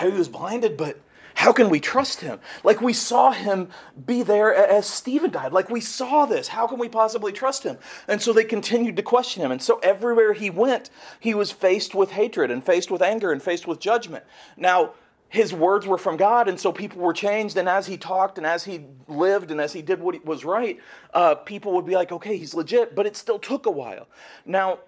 he 0.00 0.08
was 0.08 0.28
blinded, 0.28 0.76
but 0.76 0.98
how 1.38 1.52
can 1.52 1.68
we 1.68 1.78
trust 1.78 2.20
him? 2.20 2.40
Like 2.64 2.80
we 2.80 2.92
saw 2.92 3.30
him 3.30 3.68
be 4.04 4.24
there 4.24 4.52
as 4.52 4.86
Stephen 4.86 5.30
died. 5.30 5.52
Like 5.52 5.70
we 5.70 5.80
saw 5.80 6.26
this. 6.26 6.48
How 6.48 6.66
can 6.66 6.80
we 6.80 6.88
possibly 6.88 7.30
trust 7.30 7.62
him? 7.62 7.78
And 8.08 8.20
so 8.20 8.32
they 8.32 8.42
continued 8.42 8.96
to 8.96 9.04
question 9.04 9.44
him. 9.44 9.52
And 9.52 9.62
so 9.62 9.78
everywhere 9.78 10.32
he 10.32 10.50
went, 10.50 10.90
he 11.20 11.34
was 11.34 11.52
faced 11.52 11.94
with 11.94 12.10
hatred 12.10 12.50
and 12.50 12.64
faced 12.64 12.90
with 12.90 13.02
anger 13.02 13.30
and 13.30 13.40
faced 13.40 13.68
with 13.68 13.78
judgment. 13.78 14.24
Now, 14.56 14.94
his 15.28 15.52
words 15.52 15.86
were 15.86 15.96
from 15.96 16.16
God, 16.16 16.48
and 16.48 16.58
so 16.58 16.72
people 16.72 17.00
were 17.00 17.12
changed. 17.12 17.56
And 17.56 17.68
as 17.68 17.86
he 17.86 17.96
talked 17.96 18.36
and 18.36 18.44
as 18.44 18.64
he 18.64 18.86
lived 19.06 19.52
and 19.52 19.60
as 19.60 19.72
he 19.72 19.80
did 19.80 20.00
what 20.00 20.24
was 20.24 20.44
right, 20.44 20.80
uh, 21.14 21.36
people 21.36 21.72
would 21.74 21.86
be 21.86 21.94
like, 21.94 22.10
okay, 22.10 22.36
he's 22.36 22.52
legit, 22.52 22.96
but 22.96 23.06
it 23.06 23.16
still 23.16 23.38
took 23.38 23.66
a 23.66 23.70
while. 23.70 24.08
Now, 24.44 24.80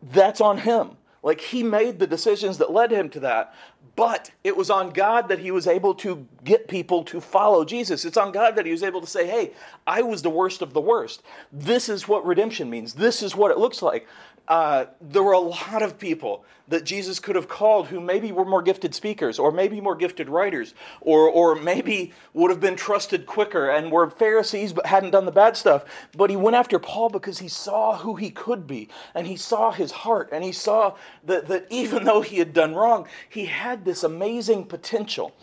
that's 0.00 0.40
on 0.40 0.56
him. 0.56 0.96
Like 1.22 1.40
he 1.40 1.62
made 1.62 1.98
the 1.98 2.06
decisions 2.06 2.58
that 2.58 2.70
led 2.70 2.90
him 2.90 3.08
to 3.10 3.20
that. 3.20 3.54
But 3.96 4.30
it 4.44 4.56
was 4.56 4.70
on 4.70 4.90
God 4.90 5.28
that 5.28 5.40
he 5.40 5.50
was 5.50 5.66
able 5.66 5.92
to 5.96 6.26
get 6.44 6.68
people 6.68 7.02
to 7.04 7.20
follow 7.20 7.64
Jesus. 7.64 8.04
It's 8.04 8.16
on 8.16 8.30
God 8.30 8.54
that 8.54 8.64
he 8.64 8.70
was 8.70 8.84
able 8.84 9.00
to 9.00 9.06
say, 9.06 9.26
hey, 9.26 9.52
I 9.86 10.02
was 10.02 10.22
the 10.22 10.30
worst 10.30 10.62
of 10.62 10.72
the 10.72 10.80
worst. 10.80 11.22
This 11.52 11.88
is 11.88 12.06
what 12.06 12.24
redemption 12.24 12.70
means. 12.70 12.94
This 12.94 13.22
is 13.22 13.34
what 13.34 13.50
it 13.50 13.58
looks 13.58 13.82
like 13.82 14.06
uh, 14.48 14.86
there 15.00 15.22
were 15.22 15.32
a 15.32 15.38
lot 15.38 15.82
of 15.82 15.98
people 15.98 16.44
that 16.68 16.84
Jesus 16.84 17.18
could 17.18 17.36
have 17.36 17.48
called 17.48 17.86
who 17.86 18.00
maybe 18.00 18.32
were 18.32 18.44
more 18.44 18.62
gifted 18.62 18.94
speakers, 18.94 19.38
or 19.38 19.52
maybe 19.52 19.80
more 19.80 19.94
gifted 19.94 20.28
writers, 20.28 20.74
or, 21.00 21.28
or 21.28 21.54
maybe 21.54 22.12
would 22.34 22.50
have 22.50 22.60
been 22.60 22.76
trusted 22.76 23.26
quicker 23.26 23.70
and 23.70 23.90
were 23.90 24.08
Pharisees 24.10 24.72
but 24.72 24.86
hadn't 24.86 25.10
done 25.10 25.24
the 25.24 25.32
bad 25.32 25.56
stuff. 25.56 25.84
But 26.16 26.30
he 26.30 26.36
went 26.36 26.56
after 26.56 26.78
Paul 26.78 27.08
because 27.10 27.38
he 27.38 27.48
saw 27.48 27.96
who 27.96 28.16
he 28.16 28.30
could 28.30 28.66
be, 28.66 28.88
and 29.14 29.26
he 29.26 29.36
saw 29.36 29.70
his 29.70 29.90
heart, 29.90 30.28
and 30.32 30.44
he 30.44 30.52
saw 30.52 30.94
that, 31.24 31.46
that 31.48 31.66
even 31.70 32.04
though 32.04 32.20
he 32.20 32.38
had 32.38 32.52
done 32.52 32.74
wrong, 32.74 33.06
he 33.28 33.46
had 33.46 33.84
this 33.84 34.02
amazing 34.02 34.64
potential. 34.64 35.34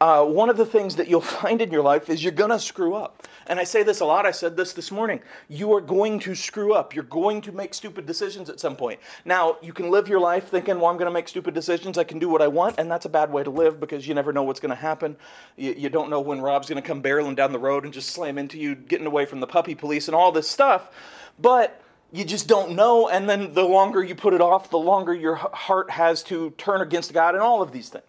Uh, 0.00 0.24
one 0.24 0.48
of 0.48 0.56
the 0.56 0.64
things 0.64 0.96
that 0.96 1.08
you'll 1.08 1.20
find 1.42 1.60
in 1.60 1.70
your 1.70 1.82
life 1.82 2.08
is 2.08 2.22
you're 2.22 2.32
going 2.32 2.50
to 2.50 2.58
screw 2.58 2.94
up. 2.94 3.26
And 3.46 3.58
I 3.58 3.64
say 3.64 3.82
this 3.82 4.00
a 4.00 4.04
lot. 4.04 4.26
I 4.26 4.30
said 4.30 4.56
this 4.56 4.72
this 4.72 4.90
morning. 4.90 5.20
You 5.48 5.72
are 5.74 5.80
going 5.80 6.20
to 6.20 6.34
screw 6.34 6.72
up. 6.72 6.94
You're 6.94 7.04
going 7.04 7.40
to 7.42 7.52
make 7.52 7.74
stupid 7.74 8.06
decisions 8.06 8.48
at 8.48 8.60
some 8.60 8.76
point. 8.76 9.00
Now, 9.24 9.56
you 9.60 9.72
can 9.72 9.90
live 9.90 10.08
your 10.08 10.20
life 10.20 10.48
thinking, 10.48 10.78
well, 10.78 10.86
I'm 10.86 10.96
going 10.96 11.10
to 11.10 11.12
make 11.12 11.28
stupid 11.28 11.52
decisions. 11.52 11.98
I 11.98 12.04
can 12.04 12.18
do 12.18 12.28
what 12.28 12.42
I 12.42 12.48
want. 12.48 12.78
And 12.78 12.90
that's 12.90 13.06
a 13.06 13.10
bad 13.10 13.32
way 13.32 13.42
to 13.42 13.50
live 13.50 13.80
because 13.80 14.06
you 14.06 14.14
never 14.14 14.32
know 14.32 14.44
what's 14.44 14.60
going 14.60 14.70
to 14.70 14.76
happen. 14.76 15.16
You, 15.56 15.74
you 15.76 15.88
don't 15.88 16.10
know 16.10 16.20
when 16.20 16.40
Rob's 16.40 16.68
going 16.68 16.80
to 16.80 16.86
come 16.86 17.02
barreling 17.02 17.36
down 17.36 17.52
the 17.52 17.58
road 17.58 17.84
and 17.84 17.92
just 17.92 18.10
slam 18.10 18.38
into 18.38 18.58
you, 18.58 18.74
getting 18.74 19.06
away 19.06 19.26
from 19.26 19.40
the 19.40 19.46
puppy 19.46 19.74
police 19.74 20.08
and 20.08 20.14
all 20.14 20.32
this 20.32 20.48
stuff. 20.48 20.90
But 21.38 21.82
you 22.12 22.24
just 22.24 22.48
don't 22.48 22.72
know. 22.72 23.08
And 23.08 23.28
then 23.28 23.52
the 23.52 23.64
longer 23.64 24.02
you 24.02 24.14
put 24.14 24.34
it 24.34 24.40
off, 24.40 24.70
the 24.70 24.78
longer 24.78 25.14
your 25.14 25.34
heart 25.34 25.90
has 25.90 26.22
to 26.24 26.50
turn 26.50 26.80
against 26.80 27.12
God 27.12 27.34
and 27.34 27.42
all 27.42 27.62
of 27.62 27.72
these 27.72 27.88
things. 27.88 28.04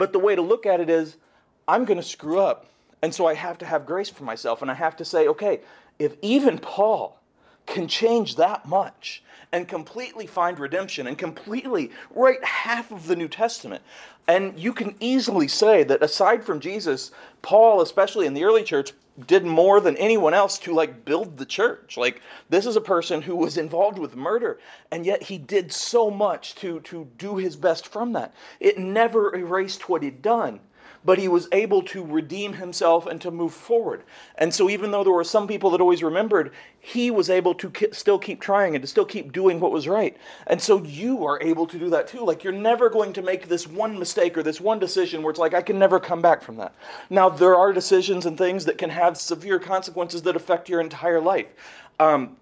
But 0.00 0.14
the 0.14 0.18
way 0.18 0.34
to 0.34 0.40
look 0.40 0.64
at 0.64 0.80
it 0.80 0.88
is, 0.88 1.18
I'm 1.68 1.84
going 1.84 1.98
to 1.98 2.02
screw 2.02 2.40
up. 2.40 2.64
And 3.02 3.14
so 3.14 3.26
I 3.26 3.34
have 3.34 3.58
to 3.58 3.66
have 3.66 3.84
grace 3.84 4.08
for 4.08 4.24
myself. 4.24 4.62
And 4.62 4.70
I 4.70 4.74
have 4.74 4.96
to 4.96 5.04
say, 5.04 5.28
okay, 5.28 5.60
if 5.98 6.16
even 6.22 6.56
Paul 6.56 7.20
can 7.66 7.86
change 7.86 8.36
that 8.36 8.66
much 8.66 9.22
and 9.52 9.68
completely 9.68 10.26
find 10.26 10.58
redemption 10.58 11.06
and 11.06 11.18
completely 11.18 11.90
write 12.14 12.42
half 12.42 12.90
of 12.90 13.08
the 13.08 13.14
New 13.14 13.28
Testament, 13.28 13.82
and 14.26 14.58
you 14.58 14.72
can 14.72 14.94
easily 15.00 15.48
say 15.48 15.82
that 15.84 16.02
aside 16.02 16.44
from 16.44 16.60
Jesus, 16.60 17.10
Paul, 17.42 17.82
especially 17.82 18.24
in 18.24 18.32
the 18.32 18.44
early 18.44 18.62
church, 18.62 18.94
did 19.26 19.44
more 19.44 19.80
than 19.80 19.96
anyone 19.96 20.34
else 20.34 20.58
to 20.60 20.74
like 20.74 21.04
build 21.04 21.36
the 21.36 21.46
church. 21.46 21.96
Like 21.96 22.20
this 22.48 22.66
is 22.66 22.76
a 22.76 22.80
person 22.80 23.22
who 23.22 23.36
was 23.36 23.56
involved 23.56 23.98
with 23.98 24.16
murder 24.16 24.58
and 24.90 25.04
yet 25.06 25.22
he 25.22 25.38
did 25.38 25.72
so 25.72 26.10
much 26.10 26.54
to 26.56 26.80
to 26.80 27.08
do 27.18 27.36
his 27.36 27.56
best 27.56 27.86
from 27.86 28.12
that. 28.12 28.34
It 28.58 28.78
never 28.78 29.34
erased 29.34 29.88
what 29.88 30.02
he'd 30.02 30.22
done 30.22 30.60
but 31.04 31.18
he 31.18 31.28
was 31.28 31.48
able 31.52 31.82
to 31.82 32.04
redeem 32.04 32.54
himself 32.54 33.06
and 33.06 33.20
to 33.20 33.30
move 33.30 33.54
forward. 33.54 34.02
And 34.36 34.52
so, 34.52 34.68
even 34.68 34.90
though 34.90 35.04
there 35.04 35.12
were 35.12 35.24
some 35.24 35.48
people 35.48 35.70
that 35.70 35.80
always 35.80 36.02
remembered, 36.02 36.52
he 36.78 37.10
was 37.10 37.30
able 37.30 37.54
to 37.54 37.70
ki- 37.70 37.88
still 37.92 38.18
keep 38.18 38.40
trying 38.40 38.74
and 38.74 38.82
to 38.82 38.88
still 38.88 39.04
keep 39.04 39.32
doing 39.32 39.60
what 39.60 39.72
was 39.72 39.88
right. 39.88 40.16
And 40.46 40.60
so, 40.60 40.82
you 40.82 41.24
are 41.24 41.40
able 41.42 41.66
to 41.66 41.78
do 41.78 41.90
that 41.90 42.08
too. 42.08 42.24
Like, 42.24 42.44
you're 42.44 42.52
never 42.52 42.90
going 42.90 43.12
to 43.14 43.22
make 43.22 43.48
this 43.48 43.66
one 43.66 43.98
mistake 43.98 44.36
or 44.36 44.42
this 44.42 44.60
one 44.60 44.78
decision 44.78 45.22
where 45.22 45.30
it's 45.30 45.40
like, 45.40 45.54
I 45.54 45.62
can 45.62 45.78
never 45.78 46.00
come 46.00 46.20
back 46.20 46.42
from 46.42 46.56
that. 46.56 46.74
Now, 47.08 47.28
there 47.28 47.56
are 47.56 47.72
decisions 47.72 48.26
and 48.26 48.36
things 48.36 48.64
that 48.66 48.78
can 48.78 48.90
have 48.90 49.16
severe 49.16 49.58
consequences 49.58 50.22
that 50.22 50.36
affect 50.36 50.68
your 50.68 50.80
entire 50.80 51.20
life. 51.20 51.46
Um, 51.98 52.36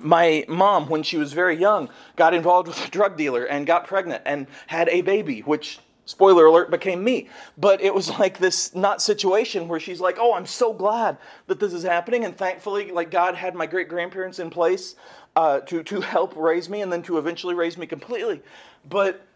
my 0.00 0.44
mom, 0.48 0.88
when 0.88 1.02
she 1.02 1.16
was 1.16 1.32
very 1.32 1.56
young, 1.56 1.88
got 2.16 2.34
involved 2.34 2.68
with 2.68 2.86
a 2.86 2.90
drug 2.90 3.16
dealer 3.16 3.44
and 3.44 3.66
got 3.66 3.86
pregnant 3.86 4.22
and 4.26 4.46
had 4.66 4.88
a 4.88 5.02
baby, 5.02 5.40
which 5.40 5.78
spoiler 6.06 6.46
alert, 6.46 6.70
became 6.70 7.02
me. 7.02 7.28
But 7.58 7.80
it 7.80 7.94
was 7.94 8.10
like 8.18 8.38
this 8.38 8.74
not 8.74 9.02
situation 9.02 9.68
where 9.68 9.80
she's 9.80 10.00
like, 10.00 10.16
oh, 10.18 10.34
I'm 10.34 10.46
so 10.46 10.72
glad 10.72 11.18
that 11.46 11.60
this 11.60 11.72
is 11.72 11.82
happening. 11.82 12.24
And 12.24 12.36
thankfully, 12.36 12.90
like 12.90 13.10
God 13.10 13.34
had 13.34 13.54
my 13.54 13.66
great 13.66 13.88
grandparents 13.88 14.38
in 14.38 14.50
place 14.50 14.96
uh, 15.36 15.60
to, 15.60 15.82
to 15.82 16.00
help 16.00 16.36
raise 16.36 16.68
me 16.68 16.82
and 16.82 16.92
then 16.92 17.02
to 17.02 17.18
eventually 17.18 17.54
raise 17.54 17.76
me 17.76 17.86
completely. 17.86 18.42
But 18.88 19.26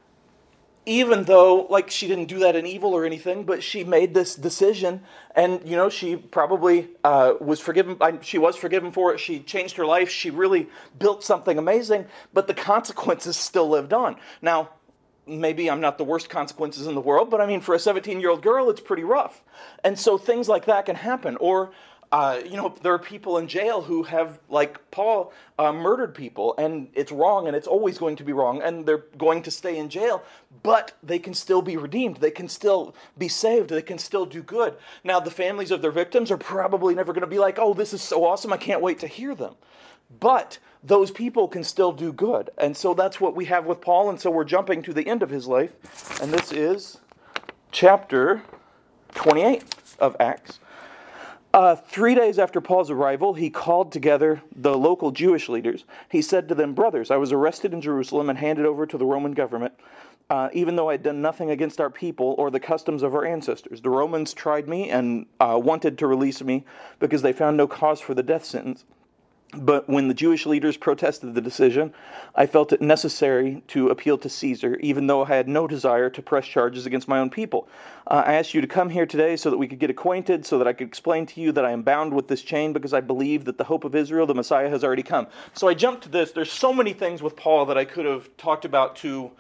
even 0.89 1.25
though 1.25 1.67
like 1.69 1.91
she 1.91 2.09
didn't 2.09 2.27
do 2.27 2.39
that 2.39 2.57
in 2.57 2.65
evil 2.65 2.95
or 2.95 3.05
anything 3.05 3.45
but 3.45 3.63
she 3.63 3.85
made 3.85 4.15
this 4.15 4.35
decision 4.35 5.03
and 5.37 5.61
you 5.69 5.77
know 5.77 5.91
she 5.91 6.17
probably 6.17 6.89
uh, 7.05 7.35
was 7.41 7.61
forgiven 7.61 7.99
she 8.23 8.39
was 8.39 8.57
forgiven 8.57 8.91
for 8.91 9.13
it 9.13 9.21
she 9.21 9.41
changed 9.41 9.77
her 9.77 9.85
life 9.85 10.09
she 10.09 10.31
really 10.31 10.67
built 10.99 11.23
something 11.23 11.59
amazing 11.59 12.07
but 12.33 12.47
the 12.47 12.55
consequences 12.55 13.37
still 13.37 13.69
lived 13.69 13.93
on 13.93 14.17
now 14.41 14.71
maybe 15.29 15.71
I'm 15.71 15.81
not 15.81 15.99
the 15.99 16.05
worst 16.05 16.29
consequences 16.31 16.87
in 16.87 16.95
the 16.95 17.01
world, 17.01 17.31
but 17.31 17.41
I 17.41 17.47
mean, 17.47 17.61
for 17.61 17.75
a 17.75 17.79
17 17.79 18.21
year 18.21 18.31
old 18.31 18.43
girl, 18.43 18.71
it's 18.71 18.81
pretty 18.81 19.05
rough. 19.05 19.43
And 19.85 19.99
so 19.99 20.19
things 20.19 20.49
like 20.49 20.65
that 20.67 20.87
can 20.87 20.97
happen. 20.97 21.37
Or, 21.37 21.71
uh, 22.11 22.41
you 22.45 22.57
know, 22.57 22.75
there 22.83 22.93
are 22.95 22.99
people 22.99 23.37
in 23.37 23.49
jail 23.49 23.83
who 23.83 24.03
have, 24.05 24.39
like 24.49 24.91
Paul, 24.91 25.33
uh, 25.59 25.73
murdered 25.73 26.15
people, 26.15 26.55
and 26.57 26.89
it's 26.95 27.13
wrong, 27.13 27.47
and 27.47 27.55
it's 27.55 27.67
always 27.67 27.99
going 27.99 28.17
to 28.17 28.25
be 28.25 28.33
wrong, 28.33 28.63
and 28.63 28.87
they're 28.87 29.05
going 29.19 29.43
to 29.43 29.51
stay 29.51 29.77
in 29.77 29.91
jail, 29.91 30.23
but 30.63 30.97
they 31.03 31.19
can 31.19 31.35
still 31.35 31.61
be 31.61 31.77
redeemed. 31.77 32.17
They 32.17 32.31
can 32.31 32.49
still 32.49 32.95
be 33.19 33.29
saved. 33.29 33.69
They 33.69 33.83
can 33.83 33.99
still 33.99 34.25
do 34.25 34.43
good. 34.43 34.75
Now, 35.05 35.21
the 35.21 35.31
families 35.31 35.71
of 35.71 35.83
their 35.83 35.91
victims 35.91 36.31
are 36.31 36.39
probably 36.39 36.95
never 36.95 37.13
going 37.13 37.21
to 37.21 37.27
be 37.27 37.39
like, 37.39 37.59
oh, 37.59 37.75
this 37.75 37.93
is 37.93 38.01
so 38.01 38.25
awesome, 38.25 38.53
I 38.53 38.57
can't 38.57 38.81
wait 38.81 39.01
to 39.01 39.07
hear 39.07 39.35
them. 39.35 39.55
But 40.19 40.59
those 40.83 41.11
people 41.11 41.49
can 41.49 41.65
still 41.65 41.93
do 41.93 42.13
good. 42.13 42.51
And 42.59 42.77
so 42.77 42.95
that's 42.95 43.21
what 43.21 43.35
we 43.35 43.47
have 43.47 43.67
with 43.67 43.81
Paul. 43.81 44.11
And 44.11 44.21
so 44.21 44.31
we're 44.31 44.45
jumping 44.45 44.83
to 44.83 44.93
the 44.93 45.07
end 45.07 45.23
of 45.23 45.31
his 45.31 45.47
life. 45.47 46.21
And 46.23 46.33
this 46.33 46.53
is 46.53 46.99
chapter 47.73 48.43
28 49.15 49.65
of 49.99 50.17
Acts. 50.21 50.61
Uh, 51.55 51.75
three 51.75 52.15
days 52.15 52.39
after 52.39 52.61
Paul's 52.61 52.91
arrival, 52.91 53.33
he 53.35 53.49
called 53.49 53.91
together 53.91 54.43
the 54.55 54.77
local 54.77 55.11
Jewish 55.11 55.49
leaders. 55.49 55.85
He 56.11 56.21
said 56.21 56.49
to 56.49 56.55
them, 56.55 56.75
Brothers, 56.75 57.11
I 57.11 57.17
was 57.17 57.33
arrested 57.33 57.73
in 57.73 57.81
Jerusalem 57.81 58.29
and 58.29 58.39
handed 58.39 58.67
over 58.67 58.87
to 58.87 58.99
the 58.99 59.07
Roman 59.07 59.33
government, 59.33 59.73
uh, 60.29 60.51
even 60.53 60.77
though 60.77 60.91
I 60.91 60.93
had 60.93 61.03
done 61.03 61.23
nothing 61.23 61.51
against 61.51 61.81
our 61.81 61.89
people 61.89 62.35
or 62.39 62.51
the 62.51 62.61
customs 62.61 63.03
of 63.03 63.15
our 63.15 63.25
ancestors. 63.25 63.81
The 63.81 63.89
Romans 63.89 64.35
tried 64.35 64.69
me 64.69 64.91
and 64.91 65.25
uh, 65.41 65.59
wanted 65.61 65.97
to 65.99 66.07
release 66.07 66.43
me 66.43 66.67
because 67.01 67.23
they 67.23 67.33
found 67.33 67.57
no 67.57 67.67
cause 67.67 67.99
for 67.99 68.13
the 68.13 68.23
death 68.23 68.45
sentence. 68.45 68.85
But 69.55 69.89
when 69.89 70.09
the 70.09 70.15
Jewish 70.15 70.45
leaders 70.45 70.77
protested 70.77 71.35
the 71.35 71.41
decision, 71.41 71.95
I 72.35 72.45
felt 72.45 72.71
it 72.75 72.83
necessary 72.83 73.63
to 73.69 73.89
appeal 73.89 74.19
to 74.19 74.29
Caesar, 74.29 74.77
even 74.81 75.07
though 75.07 75.25
I 75.25 75.29
had 75.29 75.49
no 75.49 75.67
desire 75.67 76.11
to 76.11 76.21
press 76.21 76.47
charges 76.47 76.85
against 76.85 77.09
my 77.09 77.19
own 77.19 77.31
people. 77.31 77.67
Uh, 78.07 78.25
I 78.27 78.35
asked 78.35 78.53
you 78.53 78.61
to 78.61 78.67
come 78.67 78.91
here 78.91 79.07
today 79.07 79.37
so 79.37 79.49
that 79.49 79.57
we 79.57 79.67
could 79.67 79.79
get 79.79 79.89
acquainted, 79.89 80.45
so 80.45 80.59
that 80.59 80.69
I 80.69 80.75
could 80.75 80.87
explain 80.87 81.25
to 81.27 81.41
you 81.41 81.51
that 81.53 81.65
I 81.65 81.71
am 81.71 81.81
bound 81.81 82.13
with 82.13 82.29
this 82.29 82.43
chain 82.43 82.75
because 82.75 82.93
I 82.93 83.01
believe 83.01 83.47
that 83.47 83.57
the 83.57 83.65
hope 83.65 83.85
of 83.85 83.95
Israel, 83.95 84.27
the 84.27 84.35
Messiah, 84.35 84.69
has 84.69 84.85
already 84.85 85.03
come. 85.03 85.27
So 85.55 85.67
I 85.67 85.73
jumped 85.73 86.03
to 86.03 86.11
this. 86.11 86.33
There's 86.33 86.53
so 86.53 86.75
many 86.75 86.93
things 86.93 87.23
with 87.23 87.35
Paul 87.35 87.65
that 87.67 87.79
I 87.79 87.87
could 87.87 88.05
have 88.05 88.29
talked 88.37 88.67
about 88.67 88.97
to 88.97 89.31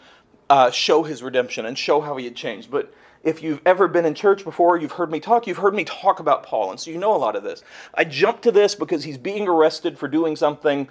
uh, 0.48 0.70
show 0.70 1.02
his 1.02 1.22
redemption 1.22 1.66
and 1.66 1.76
show 1.76 2.00
how 2.00 2.16
he 2.16 2.24
had 2.24 2.34
changed. 2.34 2.70
But 2.70 2.94
if 3.28 3.42
you've 3.42 3.60
ever 3.66 3.86
been 3.86 4.06
in 4.06 4.14
church 4.14 4.42
before, 4.42 4.78
you've 4.78 4.92
heard 4.92 5.10
me 5.10 5.20
talk, 5.20 5.46
you've 5.46 5.58
heard 5.58 5.74
me 5.74 5.84
talk 5.84 6.18
about 6.18 6.42
Paul, 6.42 6.70
and 6.70 6.80
so 6.80 6.90
you 6.90 6.98
know 6.98 7.14
a 7.14 7.18
lot 7.18 7.36
of 7.36 7.42
this. 7.42 7.62
I 7.94 8.04
jumped 8.04 8.42
to 8.44 8.50
this 8.50 8.74
because 8.74 9.04
he's 9.04 9.18
being 9.18 9.46
arrested 9.46 9.98
for 9.98 10.08
doing 10.08 10.34
something 10.34 10.88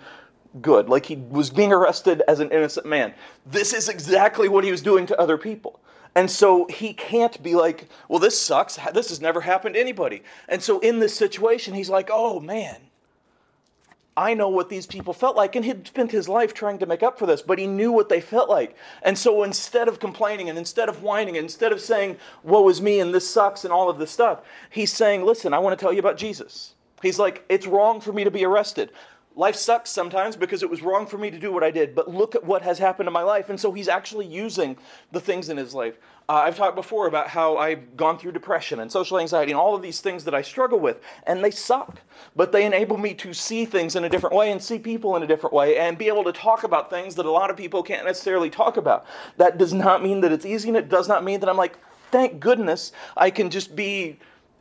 good, 0.62 0.88
like 0.88 1.08
he 1.08 1.15
was 1.15 1.50
being 1.50 1.74
arrested 1.74 2.22
as 2.27 2.39
an 2.39 2.51
innocent 2.51 2.86
man. 2.86 3.13
This 3.46 3.74
is 3.74 3.89
exactly 3.89 4.50
what 4.50 4.63
he 4.63 4.72
was 4.72 4.82
doing 4.82 5.08
to 5.08 5.20
other 5.20 5.38
people. 5.38 5.79
And 6.15 6.29
so 6.29 6.65
he 6.67 6.94
can't 6.94 7.41
be 7.44 7.56
like, 7.56 7.89
well, 8.08 8.20
this 8.20 8.39
sucks. 8.39 8.77
This 8.94 9.10
has 9.10 9.22
never 9.22 9.41
happened 9.41 9.75
to 9.75 9.82
anybody. 9.82 10.24
And 10.48 10.62
so 10.62 10.79
in 10.79 11.00
this 11.00 11.15
situation, 11.15 11.74
he's 11.74 11.89
like, 11.89 12.10
oh 12.12 12.39
man, 12.39 12.77
I 14.18 14.34
know 14.34 14.50
what 14.50 14.68
these 14.68 14.88
people 14.88 15.14
felt 15.14 15.36
like. 15.36 15.56
And 15.56 15.64
he'd 15.64 15.88
spent 15.88 16.12
his 16.12 16.28
life 16.28 16.54
trying 16.54 16.80
to 16.80 16.88
make 16.88 17.04
up 17.04 17.20
for 17.20 17.28
this, 17.28 17.44
but 17.44 17.60
he 17.60 17.68
knew 17.68 17.92
what 17.92 18.10
they 18.10 18.20
felt 18.20 18.50
like. 18.50 18.76
And 19.04 19.16
so 19.16 19.44
instead 19.44 19.88
of 19.88 20.00
complaining 20.00 20.50
and 20.50 20.58
instead 20.58 20.90
of 20.90 21.04
whining 21.04 21.38
and 21.38 21.46
instead 21.46 21.72
of 21.72 21.80
saying, 21.80 22.18
woe 22.44 22.68
is 22.68 22.82
me 22.82 23.00
and 23.00 23.14
this 23.14 23.30
sucks 23.30 23.64
and 23.64 23.72
all 23.72 23.90
of 23.90 24.00
this 24.00 24.10
stuff, 24.10 24.42
he's 24.72 24.92
saying, 24.92 25.24
listen, 25.24 25.54
I 25.54 25.60
want 25.60 25.78
to 25.78 25.82
tell 25.82 25.94
you 25.94 26.00
about 26.00 26.18
Jesus. 26.18 26.74
He's 27.04 27.20
like, 27.20 27.46
it's 27.48 27.68
wrong 27.68 28.02
for 28.02 28.12
me 28.12 28.24
to 28.24 28.32
be 28.32 28.44
arrested. 28.44 28.92
Life 29.38 29.56
sucks 29.56 29.91
sometimes 29.91 30.36
because 30.36 30.63
it 30.63 30.70
was 30.70 30.82
wrong 30.82 31.06
for 31.06 31.20
me 31.20 31.29
to 31.29 31.38
do 31.38 31.51
what 31.51 31.63
I 31.63 31.70
did, 31.70 31.94
but 31.94 32.10
look 32.10 32.34
at 32.34 32.44
what 32.44 32.63
has 32.63 32.79
happened 32.79 33.06
in 33.06 33.13
my 33.13 33.22
life. 33.22 33.50
And 33.50 33.60
so 33.60 33.72
he's 33.72 33.88
actually 33.88 34.25
using 34.25 34.75
the 35.12 35.22
things 35.22 35.50
in 35.50 35.58
his 35.58 35.75
life. 35.75 36.00
Uh, 36.27 36.38
I've 36.38 36.58
talked 36.58 36.75
before 36.75 37.06
about 37.06 37.27
how 37.27 37.56
I've 37.56 37.96
gone 37.96 38.17
through 38.17 38.32
depression 38.32 38.79
and 38.79 38.91
social 38.91 39.20
anxiety 39.20 39.51
and 39.51 39.60
all 39.60 39.75
of 39.75 39.84
these 39.84 40.01
things 40.01 40.24
that 40.24 40.34
I 40.34 40.41
struggle 40.41 40.79
with, 40.79 41.01
and 41.27 41.44
they 41.44 41.51
suck. 41.51 42.01
But 42.36 42.51
they 42.51 42.65
enable 42.65 42.98
me 42.98 43.13
to 43.13 43.32
see 43.32 43.65
things 43.65 43.96
in 43.96 44.06
a 44.06 44.10
different 44.10 44.36
way 44.36 44.51
and 44.51 44.62
see 44.62 44.79
people 44.79 45.15
in 45.15 45.22
a 45.22 45.27
different 45.27 45.53
way 45.53 45.77
and 45.77 46.00
be 46.00 46.08
able 46.08 46.24
to 46.24 46.34
talk 46.34 46.63
about 46.63 46.89
things 46.89 47.13
that 47.13 47.27
a 47.27 47.32
lot 47.32 47.51
of 47.51 47.58
people 47.58 47.84
can't 47.84 48.06
necessarily 48.06 48.50
talk 48.50 48.75
about. 48.75 49.06
That 49.38 49.60
does 49.60 49.72
not 49.72 50.01
mean 50.01 50.22
that 50.22 50.32
it's 50.32 50.48
easy, 50.48 50.70
and 50.70 50.77
it 50.77 50.89
does 50.89 51.08
not 51.08 51.24
mean 51.24 51.41
that 51.41 51.48
I'm 51.48 51.58
like, 51.58 51.77
thank 52.12 52.39
goodness 52.39 52.91
I 53.15 53.29
can 53.29 53.51
just 53.51 53.75
be 53.75 54.17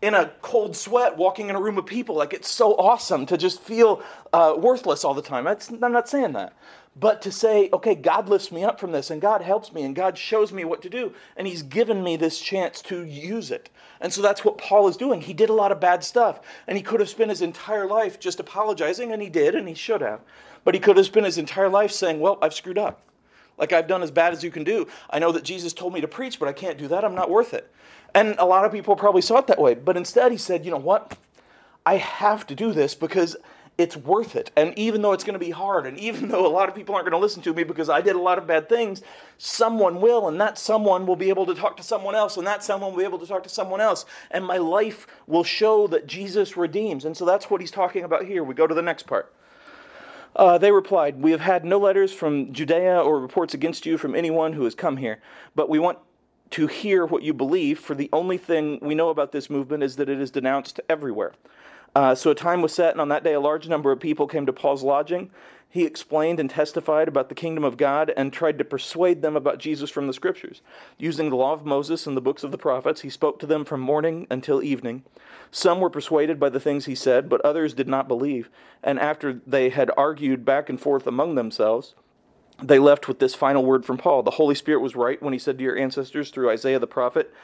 in 0.06 0.14
a 0.14 0.30
cold 0.40 0.76
sweat 0.76 1.16
walking 1.16 1.50
in 1.50 1.56
a 1.56 1.60
room 1.60 1.78
of 1.78 1.84
people. 1.84 2.14
Like 2.14 2.32
it's 2.32 2.48
so 2.48 2.74
awesome 2.76 3.26
to 3.26 3.36
just 3.36 3.60
feel 3.60 4.02
uh, 4.32 4.54
worthless 4.56 5.04
all 5.04 5.14
the 5.14 5.22
time. 5.22 5.44
That's, 5.44 5.68
I'm 5.68 5.92
not 5.92 6.08
saying 6.08 6.32
that. 6.34 6.52
But 6.98 7.20
to 7.22 7.32
say, 7.32 7.68
okay, 7.72 7.96
God 7.96 8.28
lifts 8.28 8.52
me 8.52 8.62
up 8.62 8.78
from 8.78 8.92
this 8.92 9.10
and 9.10 9.20
God 9.20 9.42
helps 9.42 9.72
me 9.72 9.82
and 9.82 9.94
God 9.94 10.16
shows 10.16 10.52
me 10.52 10.64
what 10.64 10.80
to 10.82 10.88
do 10.88 11.12
and 11.36 11.46
He's 11.46 11.62
given 11.62 12.02
me 12.04 12.16
this 12.16 12.40
chance 12.40 12.80
to 12.82 13.04
use 13.04 13.50
it. 13.50 13.68
And 14.00 14.12
so 14.12 14.22
that's 14.22 14.44
what 14.44 14.58
Paul 14.58 14.86
is 14.86 14.96
doing. 14.96 15.20
He 15.20 15.34
did 15.34 15.50
a 15.50 15.54
lot 15.54 15.72
of 15.72 15.80
bad 15.80 16.04
stuff 16.04 16.40
and 16.68 16.76
he 16.76 16.82
could 16.82 17.00
have 17.00 17.08
spent 17.08 17.30
his 17.30 17.42
entire 17.42 17.86
life 17.86 18.20
just 18.20 18.38
apologizing 18.38 19.12
and 19.12 19.20
he 19.20 19.28
did 19.28 19.56
and 19.56 19.66
he 19.66 19.74
should 19.74 20.02
have. 20.02 20.20
But 20.64 20.74
he 20.74 20.80
could 20.80 20.96
have 20.96 21.06
spent 21.06 21.26
his 21.26 21.38
entire 21.38 21.68
life 21.68 21.90
saying, 21.90 22.20
well, 22.20 22.38
I've 22.40 22.54
screwed 22.54 22.78
up. 22.78 23.02
Like 23.58 23.72
I've 23.72 23.88
done 23.88 24.02
as 24.02 24.10
bad 24.10 24.32
as 24.32 24.44
you 24.44 24.50
can 24.50 24.64
do. 24.64 24.86
I 25.10 25.18
know 25.18 25.32
that 25.32 25.44
Jesus 25.44 25.72
told 25.72 25.94
me 25.94 26.00
to 26.00 26.08
preach, 26.08 26.38
but 26.38 26.48
I 26.48 26.52
can't 26.52 26.78
do 26.78 26.88
that. 26.88 27.04
I'm 27.04 27.14
not 27.14 27.30
worth 27.30 27.54
it. 27.54 27.72
And 28.14 28.34
a 28.38 28.46
lot 28.46 28.64
of 28.64 28.72
people 28.72 28.96
probably 28.96 29.22
saw 29.22 29.38
it 29.38 29.46
that 29.48 29.60
way. 29.60 29.74
But 29.74 29.96
instead, 29.96 30.32
he 30.32 30.38
said, 30.38 30.64
you 30.64 30.70
know 30.70 30.76
what? 30.78 31.16
I 31.84 31.96
have 31.96 32.46
to 32.48 32.54
do 32.54 32.72
this 32.72 32.94
because 32.94 33.36
it's 33.78 33.96
worth 33.96 34.36
it. 34.36 34.50
And 34.56 34.76
even 34.78 35.02
though 35.02 35.12
it's 35.12 35.22
going 35.22 35.38
to 35.38 35.44
be 35.44 35.50
hard, 35.50 35.86
and 35.86 35.98
even 35.98 36.28
though 36.28 36.46
a 36.46 36.48
lot 36.48 36.68
of 36.68 36.74
people 36.74 36.94
aren't 36.94 37.04
going 37.04 37.18
to 37.18 37.22
listen 37.22 37.42
to 37.42 37.52
me 37.52 37.62
because 37.62 37.90
I 37.90 38.00
did 38.00 38.16
a 38.16 38.20
lot 38.20 38.38
of 38.38 38.46
bad 38.46 38.68
things, 38.68 39.02
someone 39.36 40.00
will, 40.00 40.28
and 40.28 40.40
that 40.40 40.58
someone 40.58 41.06
will 41.06 41.16
be 41.16 41.28
able 41.28 41.44
to 41.46 41.54
talk 41.54 41.76
to 41.76 41.82
someone 41.82 42.14
else, 42.14 42.38
and 42.38 42.46
that 42.46 42.64
someone 42.64 42.92
will 42.92 42.98
be 42.98 43.04
able 43.04 43.18
to 43.18 43.26
talk 43.26 43.42
to 43.42 43.50
someone 43.50 43.82
else. 43.82 44.06
And 44.30 44.46
my 44.46 44.56
life 44.56 45.06
will 45.26 45.44
show 45.44 45.86
that 45.88 46.06
Jesus 46.06 46.56
redeems. 46.56 47.04
And 47.04 47.14
so 47.14 47.26
that's 47.26 47.50
what 47.50 47.60
he's 47.60 47.70
talking 47.70 48.04
about 48.04 48.24
here. 48.24 48.42
We 48.42 48.54
go 48.54 48.66
to 48.66 48.74
the 48.74 48.82
next 48.82 49.02
part. 49.02 49.32
Uh, 50.36 50.58
they 50.58 50.70
replied, 50.70 51.20
We 51.20 51.30
have 51.30 51.40
had 51.40 51.64
no 51.64 51.78
letters 51.78 52.12
from 52.12 52.52
Judea 52.52 53.00
or 53.00 53.18
reports 53.18 53.54
against 53.54 53.86
you 53.86 53.96
from 53.96 54.14
anyone 54.14 54.52
who 54.52 54.64
has 54.64 54.74
come 54.74 54.98
here, 54.98 55.20
but 55.54 55.70
we 55.70 55.78
want 55.78 55.98
to 56.50 56.66
hear 56.66 57.06
what 57.06 57.22
you 57.22 57.32
believe, 57.32 57.80
for 57.80 57.94
the 57.94 58.10
only 58.12 58.36
thing 58.36 58.78
we 58.82 58.94
know 58.94 59.08
about 59.08 59.32
this 59.32 59.48
movement 59.48 59.82
is 59.82 59.96
that 59.96 60.08
it 60.08 60.20
is 60.20 60.30
denounced 60.30 60.78
everywhere. 60.88 61.32
Uh, 61.94 62.14
so 62.14 62.30
a 62.30 62.34
time 62.34 62.62
was 62.62 62.74
set, 62.74 62.92
and 62.92 63.00
on 63.00 63.08
that 63.08 63.24
day 63.24 63.32
a 63.32 63.40
large 63.40 63.68
number 63.68 63.90
of 63.90 64.00
people 64.00 64.26
came 64.26 64.46
to 64.46 64.52
Paul's 64.52 64.82
lodging. 64.82 65.30
He 65.68 65.84
explained 65.84 66.40
and 66.40 66.48
testified 66.48 67.08
about 67.08 67.28
the 67.28 67.34
kingdom 67.34 67.64
of 67.64 67.76
God 67.76 68.12
and 68.16 68.32
tried 68.32 68.56
to 68.58 68.64
persuade 68.64 69.20
them 69.20 69.36
about 69.36 69.58
Jesus 69.58 69.90
from 69.90 70.06
the 70.06 70.12
scriptures. 70.14 70.62
Using 70.96 71.28
the 71.28 71.36
law 71.36 71.52
of 71.52 71.66
Moses 71.66 72.06
and 72.06 72.16
the 72.16 72.22
books 72.22 72.42
of 72.44 72.50
the 72.50 72.58
prophets, 72.58 73.02
he 73.02 73.10
spoke 73.10 73.38
to 73.40 73.46
them 73.46 73.64
from 73.64 73.80
morning 73.80 74.26
until 74.30 74.62
evening. 74.62 75.04
Some 75.50 75.80
were 75.80 75.90
persuaded 75.90 76.40
by 76.40 76.48
the 76.48 76.60
things 76.60 76.86
he 76.86 76.94
said, 76.94 77.28
but 77.28 77.40
others 77.42 77.74
did 77.74 77.88
not 77.88 78.08
believe. 78.08 78.48
And 78.82 78.98
after 78.98 79.40
they 79.46 79.68
had 79.68 79.90
argued 79.96 80.44
back 80.44 80.70
and 80.70 80.80
forth 80.80 81.06
among 81.06 81.34
themselves, 81.34 81.94
they 82.62 82.78
left 82.78 83.06
with 83.06 83.18
this 83.18 83.34
final 83.34 83.64
word 83.64 83.84
from 83.84 83.98
Paul. 83.98 84.22
The 84.22 84.30
Holy 84.32 84.54
Spirit 84.54 84.80
was 84.80 84.96
right 84.96 85.22
when 85.22 85.32
he 85.32 85.38
said 85.38 85.58
to 85.58 85.64
your 85.64 85.76
ancestors 85.76 86.30
through 86.30 86.50
Isaiah 86.50 86.78
the 86.78 86.86
prophet, 86.86 87.34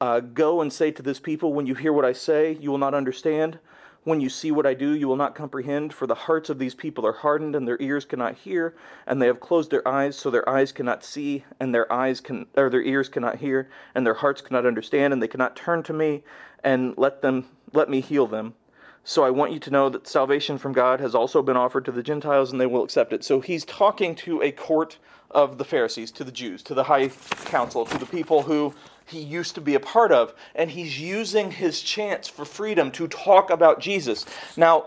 uh, 0.00 0.20
Go 0.20 0.60
and 0.60 0.72
say 0.72 0.90
to 0.90 1.02
this 1.02 1.20
people, 1.20 1.52
when 1.52 1.66
you 1.66 1.74
hear 1.74 1.92
what 1.92 2.04
I 2.04 2.12
say, 2.12 2.56
you 2.60 2.70
will 2.70 2.78
not 2.78 2.94
understand. 2.94 3.58
When 4.06 4.20
you 4.20 4.28
see 4.28 4.52
what 4.52 4.66
I 4.66 4.74
do, 4.74 4.92
you 4.92 5.08
will 5.08 5.16
not 5.16 5.34
comprehend, 5.34 5.92
for 5.92 6.06
the 6.06 6.14
hearts 6.14 6.48
of 6.48 6.60
these 6.60 6.76
people 6.76 7.04
are 7.04 7.12
hardened, 7.12 7.56
and 7.56 7.66
their 7.66 7.76
ears 7.80 8.04
cannot 8.04 8.36
hear, 8.36 8.76
and 9.04 9.20
they 9.20 9.26
have 9.26 9.40
closed 9.40 9.72
their 9.72 9.86
eyes, 9.86 10.14
so 10.14 10.30
their 10.30 10.48
eyes 10.48 10.70
cannot 10.70 11.02
see, 11.02 11.44
and 11.58 11.74
their 11.74 11.92
eyes 11.92 12.20
can 12.20 12.46
or 12.56 12.70
their 12.70 12.84
ears 12.84 13.08
cannot 13.08 13.38
hear, 13.38 13.68
and 13.96 14.06
their 14.06 14.14
hearts 14.14 14.40
cannot 14.40 14.64
understand, 14.64 15.12
and 15.12 15.20
they 15.20 15.26
cannot 15.26 15.56
turn 15.56 15.82
to 15.82 15.92
me 15.92 16.22
and 16.62 16.94
let 16.96 17.20
them 17.20 17.46
let 17.72 17.90
me 17.90 18.00
heal 18.00 18.28
them. 18.28 18.54
So 19.02 19.24
I 19.24 19.30
want 19.30 19.50
you 19.50 19.58
to 19.58 19.72
know 19.72 19.88
that 19.88 20.06
salvation 20.06 20.56
from 20.56 20.72
God 20.72 21.00
has 21.00 21.16
also 21.16 21.42
been 21.42 21.56
offered 21.56 21.84
to 21.86 21.92
the 21.92 22.00
Gentiles, 22.04 22.52
and 22.52 22.60
they 22.60 22.66
will 22.66 22.84
accept 22.84 23.12
it. 23.12 23.24
So 23.24 23.40
he's 23.40 23.64
talking 23.64 24.14
to 24.14 24.40
a 24.40 24.52
court 24.52 24.98
of 25.30 25.58
the 25.58 25.64
Pharisees, 25.64 26.10
to 26.12 26.24
the 26.24 26.32
Jews, 26.32 26.62
to 26.64 26.74
the 26.74 26.84
high 26.84 27.08
council, 27.46 27.84
to 27.84 27.98
the 27.98 28.06
people 28.06 28.42
who 28.42 28.74
he 29.06 29.20
used 29.20 29.54
to 29.54 29.60
be 29.60 29.74
a 29.74 29.80
part 29.80 30.12
of, 30.12 30.34
and 30.54 30.70
he's 30.70 30.98
using 30.98 31.50
his 31.50 31.80
chance 31.80 32.28
for 32.28 32.44
freedom 32.44 32.90
to 32.92 33.06
talk 33.08 33.50
about 33.50 33.80
Jesus. 33.80 34.26
Now, 34.56 34.86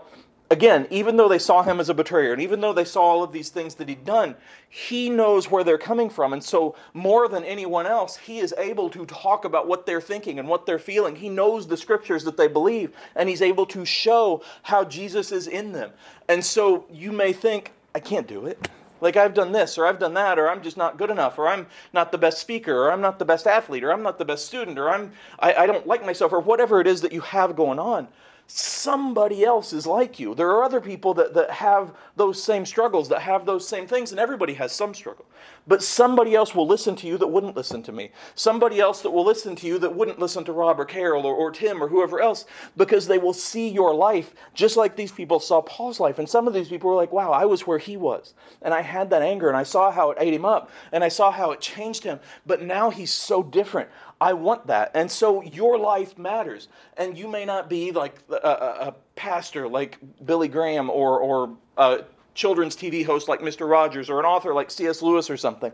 again, 0.50 0.86
even 0.90 1.16
though 1.16 1.28
they 1.28 1.38
saw 1.38 1.62
him 1.62 1.80
as 1.80 1.88
a 1.88 1.94
betrayer, 1.94 2.32
and 2.32 2.42
even 2.42 2.60
though 2.60 2.72
they 2.72 2.84
saw 2.84 3.02
all 3.02 3.22
of 3.22 3.32
these 3.32 3.48
things 3.48 3.76
that 3.76 3.88
he'd 3.88 4.04
done, 4.04 4.34
he 4.68 5.08
knows 5.08 5.50
where 5.50 5.64
they're 5.64 5.78
coming 5.78 6.10
from. 6.10 6.32
And 6.32 6.44
so, 6.44 6.76
more 6.92 7.28
than 7.28 7.44
anyone 7.44 7.86
else, 7.86 8.16
he 8.16 8.40
is 8.40 8.54
able 8.58 8.90
to 8.90 9.06
talk 9.06 9.44
about 9.44 9.66
what 9.66 9.86
they're 9.86 10.00
thinking 10.00 10.38
and 10.38 10.48
what 10.48 10.66
they're 10.66 10.78
feeling. 10.78 11.16
He 11.16 11.28
knows 11.28 11.66
the 11.66 11.76
scriptures 11.76 12.24
that 12.24 12.36
they 12.36 12.48
believe, 12.48 12.92
and 13.16 13.28
he's 13.28 13.42
able 13.42 13.66
to 13.66 13.84
show 13.84 14.42
how 14.62 14.84
Jesus 14.84 15.32
is 15.32 15.46
in 15.46 15.72
them. 15.72 15.90
And 16.28 16.44
so, 16.44 16.84
you 16.92 17.12
may 17.12 17.32
think, 17.32 17.72
I 17.94 18.00
can't 18.00 18.26
do 18.26 18.46
it. 18.46 18.68
Like 19.00 19.16
I've 19.16 19.34
done 19.34 19.52
this, 19.52 19.78
or 19.78 19.86
I've 19.86 19.98
done 19.98 20.14
that, 20.14 20.38
or 20.38 20.48
I'm 20.48 20.62
just 20.62 20.76
not 20.76 20.98
good 20.98 21.10
enough, 21.10 21.38
or 21.38 21.48
I'm 21.48 21.66
not 21.92 22.12
the 22.12 22.18
best 22.18 22.38
speaker, 22.38 22.76
or 22.76 22.92
I'm 22.92 23.00
not 23.00 23.18
the 23.18 23.24
best 23.24 23.46
athlete, 23.46 23.84
or 23.84 23.92
I'm 23.92 24.02
not 24.02 24.18
the 24.18 24.24
best 24.24 24.46
student, 24.46 24.78
or 24.78 24.90
I'm 24.90 25.12
I, 25.38 25.54
I 25.54 25.66
don't 25.66 25.86
like 25.86 26.04
myself, 26.04 26.32
or 26.32 26.40
whatever 26.40 26.80
it 26.80 26.86
is 26.86 27.00
that 27.02 27.12
you 27.12 27.20
have 27.20 27.56
going 27.56 27.78
on 27.78 28.08
somebody 28.52 29.44
else 29.44 29.72
is 29.72 29.86
like 29.86 30.18
you. 30.18 30.34
There 30.34 30.48
are 30.50 30.64
other 30.64 30.80
people 30.80 31.14
that, 31.14 31.34
that 31.34 31.50
have 31.50 31.94
those 32.16 32.42
same 32.42 32.66
struggles, 32.66 33.08
that 33.08 33.20
have 33.20 33.46
those 33.46 33.66
same 33.66 33.86
things, 33.86 34.10
and 34.10 34.18
everybody 34.18 34.54
has 34.54 34.72
some 34.72 34.92
struggle. 34.92 35.24
But 35.70 35.84
somebody 35.84 36.34
else 36.34 36.52
will 36.52 36.66
listen 36.66 36.96
to 36.96 37.06
you 37.06 37.16
that 37.18 37.28
wouldn't 37.28 37.54
listen 37.54 37.80
to 37.84 37.92
me. 37.92 38.10
Somebody 38.34 38.80
else 38.80 39.02
that 39.02 39.12
will 39.12 39.24
listen 39.24 39.54
to 39.54 39.68
you 39.68 39.78
that 39.78 39.94
wouldn't 39.94 40.18
listen 40.18 40.42
to 40.46 40.52
Rob 40.52 40.80
or 40.80 40.84
Carol 40.84 41.24
or, 41.24 41.32
or 41.32 41.52
Tim 41.52 41.80
or 41.80 41.86
whoever 41.86 42.20
else 42.20 42.44
because 42.76 43.06
they 43.06 43.18
will 43.18 43.32
see 43.32 43.68
your 43.68 43.94
life 43.94 44.34
just 44.52 44.76
like 44.76 44.96
these 44.96 45.12
people 45.12 45.38
saw 45.38 45.62
Paul's 45.62 46.00
life. 46.00 46.18
And 46.18 46.28
some 46.28 46.48
of 46.48 46.54
these 46.54 46.66
people 46.66 46.90
were 46.90 46.96
like, 46.96 47.12
wow, 47.12 47.30
I 47.30 47.44
was 47.44 47.68
where 47.68 47.78
he 47.78 47.96
was. 47.96 48.34
And 48.62 48.74
I 48.74 48.80
had 48.80 49.10
that 49.10 49.22
anger 49.22 49.46
and 49.46 49.56
I 49.56 49.62
saw 49.62 49.92
how 49.92 50.10
it 50.10 50.18
ate 50.18 50.34
him 50.34 50.44
up 50.44 50.72
and 50.90 51.04
I 51.04 51.08
saw 51.08 51.30
how 51.30 51.52
it 51.52 51.60
changed 51.60 52.02
him. 52.02 52.18
But 52.44 52.62
now 52.62 52.90
he's 52.90 53.12
so 53.12 53.40
different. 53.40 53.90
I 54.20 54.32
want 54.32 54.66
that. 54.66 54.90
And 54.96 55.08
so 55.08 55.40
your 55.40 55.78
life 55.78 56.18
matters. 56.18 56.66
And 56.96 57.16
you 57.16 57.28
may 57.28 57.44
not 57.44 57.70
be 57.70 57.92
like 57.92 58.16
a, 58.28 58.34
a, 58.34 58.88
a 58.88 58.94
pastor 59.14 59.68
like 59.68 59.98
Billy 60.24 60.48
Graham 60.48 60.90
or, 60.90 61.20
or 61.20 61.56
a 61.76 62.02
children's 62.34 62.76
TV 62.76 63.04
host 63.04 63.28
like 63.28 63.40
Mr. 63.40 63.68
Rogers 63.68 64.08
or 64.08 64.20
an 64.20 64.26
author 64.26 64.54
like 64.54 64.70
C.S. 64.70 65.02
Lewis 65.02 65.30
or 65.30 65.36
something. 65.36 65.72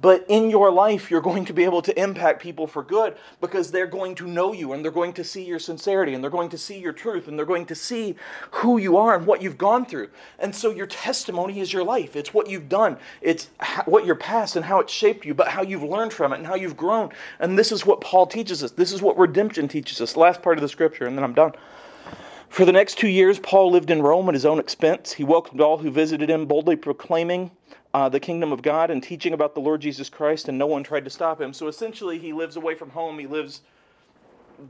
But 0.00 0.24
in 0.28 0.50
your 0.50 0.72
life, 0.72 1.10
you're 1.10 1.20
going 1.20 1.44
to 1.44 1.52
be 1.52 1.62
able 1.62 1.82
to 1.82 2.00
impact 2.00 2.42
people 2.42 2.66
for 2.66 2.82
good 2.82 3.16
because 3.40 3.70
they're 3.70 3.86
going 3.86 4.16
to 4.16 4.26
know 4.26 4.52
you 4.52 4.72
and 4.72 4.82
they're 4.82 4.90
going 4.90 5.12
to 5.12 5.22
see 5.22 5.44
your 5.44 5.60
sincerity 5.60 6.14
and 6.14 6.24
they're 6.24 6.30
going 6.30 6.48
to 6.48 6.58
see 6.58 6.78
your 6.78 6.92
truth 6.92 7.28
and 7.28 7.38
they're 7.38 7.46
going 7.46 7.66
to 7.66 7.76
see 7.76 8.16
who 8.50 8.78
you 8.78 8.96
are 8.96 9.14
and 9.14 9.26
what 9.26 9.42
you've 9.42 9.58
gone 9.58 9.86
through. 9.86 10.08
And 10.40 10.52
so 10.52 10.70
your 10.70 10.88
testimony 10.88 11.60
is 11.60 11.72
your 11.72 11.84
life. 11.84 12.16
It's 12.16 12.34
what 12.34 12.50
you've 12.50 12.68
done, 12.68 12.96
it's 13.20 13.50
what 13.84 14.04
your 14.04 14.16
past 14.16 14.56
and 14.56 14.64
how 14.64 14.80
it 14.80 14.90
shaped 14.90 15.24
you, 15.24 15.34
but 15.34 15.48
how 15.48 15.62
you've 15.62 15.84
learned 15.84 16.12
from 16.12 16.32
it 16.32 16.38
and 16.38 16.46
how 16.46 16.56
you've 16.56 16.76
grown. 16.76 17.10
And 17.38 17.56
this 17.56 17.70
is 17.70 17.86
what 17.86 18.00
Paul 18.00 18.26
teaches 18.26 18.64
us. 18.64 18.72
This 18.72 18.92
is 18.92 19.02
what 19.02 19.16
redemption 19.16 19.68
teaches 19.68 20.00
us. 20.00 20.16
Last 20.16 20.42
part 20.42 20.58
of 20.58 20.62
the 20.62 20.68
scripture, 20.68 21.06
and 21.06 21.16
then 21.16 21.22
I'm 21.22 21.34
done. 21.34 21.52
For 22.52 22.66
the 22.66 22.72
next 22.72 22.98
two 22.98 23.08
years, 23.08 23.38
Paul 23.38 23.70
lived 23.70 23.90
in 23.90 24.02
Rome 24.02 24.28
at 24.28 24.34
his 24.34 24.44
own 24.44 24.58
expense. 24.58 25.14
He 25.14 25.24
welcomed 25.24 25.62
all 25.62 25.78
who 25.78 25.90
visited 25.90 26.28
him, 26.28 26.44
boldly 26.44 26.76
proclaiming 26.76 27.50
uh, 27.94 28.10
the 28.10 28.20
kingdom 28.20 28.52
of 28.52 28.60
God 28.60 28.90
and 28.90 29.02
teaching 29.02 29.32
about 29.32 29.54
the 29.54 29.62
Lord 29.62 29.80
Jesus 29.80 30.10
Christ, 30.10 30.48
and 30.50 30.58
no 30.58 30.66
one 30.66 30.84
tried 30.84 31.04
to 31.04 31.10
stop 31.10 31.40
him. 31.40 31.54
So 31.54 31.66
essentially, 31.66 32.18
he 32.18 32.34
lives 32.34 32.56
away 32.56 32.74
from 32.74 32.90
home. 32.90 33.18
He 33.18 33.26
lives 33.26 33.62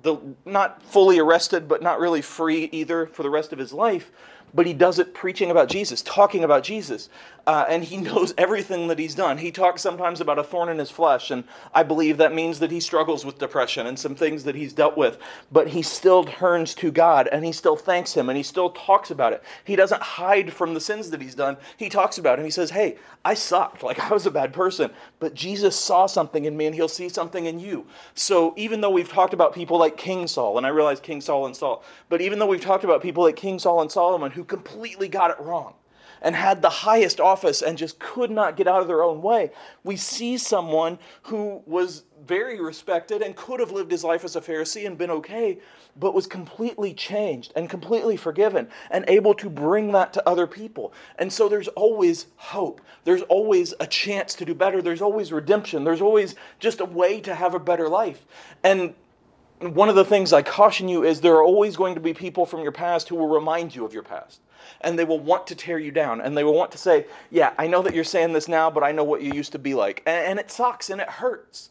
the 0.02 0.16
not 0.44 0.80
fully 0.80 1.18
arrested, 1.18 1.66
but 1.66 1.82
not 1.82 1.98
really 1.98 2.22
free 2.22 2.68
either 2.70 3.06
for 3.06 3.24
the 3.24 3.30
rest 3.30 3.52
of 3.52 3.58
his 3.58 3.72
life 3.72 4.12
but 4.54 4.66
he 4.66 4.72
does 4.72 4.98
it 4.98 5.14
preaching 5.14 5.50
about 5.50 5.68
Jesus, 5.68 6.02
talking 6.02 6.44
about 6.44 6.62
Jesus. 6.62 7.08
Uh, 7.46 7.64
and 7.68 7.82
he 7.82 7.96
knows 7.98 8.34
everything 8.38 8.88
that 8.88 8.98
he's 8.98 9.14
done. 9.14 9.38
He 9.38 9.50
talks 9.50 9.82
sometimes 9.82 10.20
about 10.20 10.38
a 10.38 10.44
thorn 10.44 10.68
in 10.68 10.78
his 10.78 10.90
flesh, 10.90 11.30
and 11.30 11.44
I 11.74 11.82
believe 11.82 12.18
that 12.18 12.34
means 12.34 12.58
that 12.60 12.70
he 12.70 12.80
struggles 12.80 13.24
with 13.24 13.38
depression 13.38 13.86
and 13.86 13.98
some 13.98 14.14
things 14.14 14.44
that 14.44 14.54
he's 14.54 14.72
dealt 14.72 14.96
with. 14.96 15.18
But 15.50 15.68
he 15.68 15.82
still 15.82 16.24
turns 16.24 16.74
to 16.76 16.90
God 16.90 17.28
and 17.32 17.44
he 17.44 17.52
still 17.52 17.76
thanks 17.76 18.14
him 18.14 18.28
and 18.28 18.36
he 18.36 18.42
still 18.42 18.70
talks 18.70 19.10
about 19.10 19.32
it. 19.32 19.42
He 19.64 19.76
doesn't 19.76 20.02
hide 20.02 20.52
from 20.52 20.74
the 20.74 20.80
sins 20.80 21.10
that 21.10 21.20
he's 21.20 21.34
done. 21.34 21.56
He 21.76 21.88
talks 21.88 22.18
about 22.18 22.38
it. 22.38 22.44
He 22.44 22.50
says, 22.50 22.70
Hey, 22.70 22.98
I 23.24 23.34
sucked. 23.34 23.82
Like 23.82 23.98
I 23.98 24.12
was 24.12 24.26
a 24.26 24.30
bad 24.30 24.52
person, 24.52 24.90
but 25.20 25.34
Jesus 25.34 25.76
saw 25.76 26.06
something 26.06 26.44
in 26.44 26.56
me 26.56 26.66
and 26.66 26.74
he'll 26.74 26.88
see 26.88 27.08
something 27.08 27.46
in 27.46 27.60
you. 27.60 27.86
So 28.14 28.54
even 28.56 28.80
though 28.80 28.90
we've 28.90 29.08
talked 29.08 29.34
about 29.34 29.54
people 29.54 29.78
like 29.78 29.96
King 29.96 30.26
Saul, 30.26 30.58
and 30.58 30.66
I 30.66 30.70
realize 30.70 31.00
King 31.00 31.20
Saul 31.20 31.46
and 31.46 31.56
Saul, 31.56 31.84
but 32.08 32.20
even 32.20 32.38
though 32.38 32.46
we've 32.46 32.60
talked 32.60 32.84
about 32.84 33.02
people 33.02 33.22
like 33.22 33.36
King 33.36 33.58
Saul 33.58 33.80
and 33.80 33.90
Solomon 33.90 34.30
who 34.42 34.46
completely 34.46 35.06
got 35.06 35.30
it 35.30 35.38
wrong 35.38 35.72
and 36.20 36.34
had 36.34 36.62
the 36.62 36.68
highest 36.68 37.20
office 37.20 37.62
and 37.62 37.78
just 37.78 38.00
could 38.00 38.28
not 38.28 38.56
get 38.56 38.66
out 38.66 38.80
of 38.80 38.88
their 38.88 39.04
own 39.04 39.22
way. 39.22 39.52
We 39.84 39.96
see 39.96 40.36
someone 40.36 40.98
who 41.22 41.62
was 41.64 42.02
very 42.26 42.60
respected 42.60 43.22
and 43.22 43.36
could 43.36 43.60
have 43.60 43.70
lived 43.70 43.92
his 43.92 44.02
life 44.02 44.24
as 44.24 44.34
a 44.34 44.40
Pharisee 44.40 44.84
and 44.84 44.98
been 44.98 45.10
okay, 45.10 45.60
but 45.96 46.12
was 46.12 46.26
completely 46.26 46.92
changed 46.92 47.52
and 47.54 47.70
completely 47.70 48.16
forgiven 48.16 48.68
and 48.90 49.04
able 49.06 49.34
to 49.34 49.48
bring 49.48 49.92
that 49.92 50.12
to 50.14 50.28
other 50.28 50.48
people. 50.48 50.92
And 51.20 51.32
so 51.32 51.48
there's 51.48 51.68
always 51.68 52.26
hope. 52.34 52.80
There's 53.04 53.22
always 53.22 53.74
a 53.78 53.86
chance 53.86 54.34
to 54.34 54.44
do 54.44 54.54
better. 54.54 54.82
There's 54.82 55.02
always 55.02 55.30
redemption. 55.30 55.84
There's 55.84 56.02
always 56.02 56.34
just 56.58 56.80
a 56.80 56.84
way 56.84 57.20
to 57.20 57.34
have 57.34 57.54
a 57.54 57.60
better 57.60 57.88
life. 57.88 58.26
And 58.64 58.94
one 59.62 59.88
of 59.88 59.94
the 59.94 60.04
things 60.04 60.32
I 60.32 60.42
caution 60.42 60.88
you 60.88 61.04
is 61.04 61.20
there 61.20 61.34
are 61.34 61.44
always 61.44 61.76
going 61.76 61.94
to 61.94 62.00
be 62.00 62.12
people 62.12 62.44
from 62.44 62.62
your 62.62 62.72
past 62.72 63.08
who 63.08 63.16
will 63.16 63.28
remind 63.28 63.74
you 63.74 63.84
of 63.84 63.94
your 63.94 64.02
past. 64.02 64.40
And 64.80 64.98
they 64.98 65.04
will 65.04 65.20
want 65.20 65.46
to 65.48 65.54
tear 65.54 65.78
you 65.78 65.90
down. 65.90 66.20
And 66.20 66.36
they 66.36 66.44
will 66.44 66.54
want 66.54 66.72
to 66.72 66.78
say, 66.78 67.06
Yeah, 67.30 67.52
I 67.58 67.66
know 67.66 67.82
that 67.82 67.94
you're 67.94 68.04
saying 68.04 68.32
this 68.32 68.48
now, 68.48 68.70
but 68.70 68.82
I 68.82 68.92
know 68.92 69.04
what 69.04 69.22
you 69.22 69.32
used 69.32 69.52
to 69.52 69.58
be 69.58 69.74
like. 69.74 70.02
And, 70.06 70.26
and 70.26 70.38
it 70.40 70.50
sucks 70.50 70.90
and 70.90 71.00
it 71.00 71.08
hurts. 71.08 71.70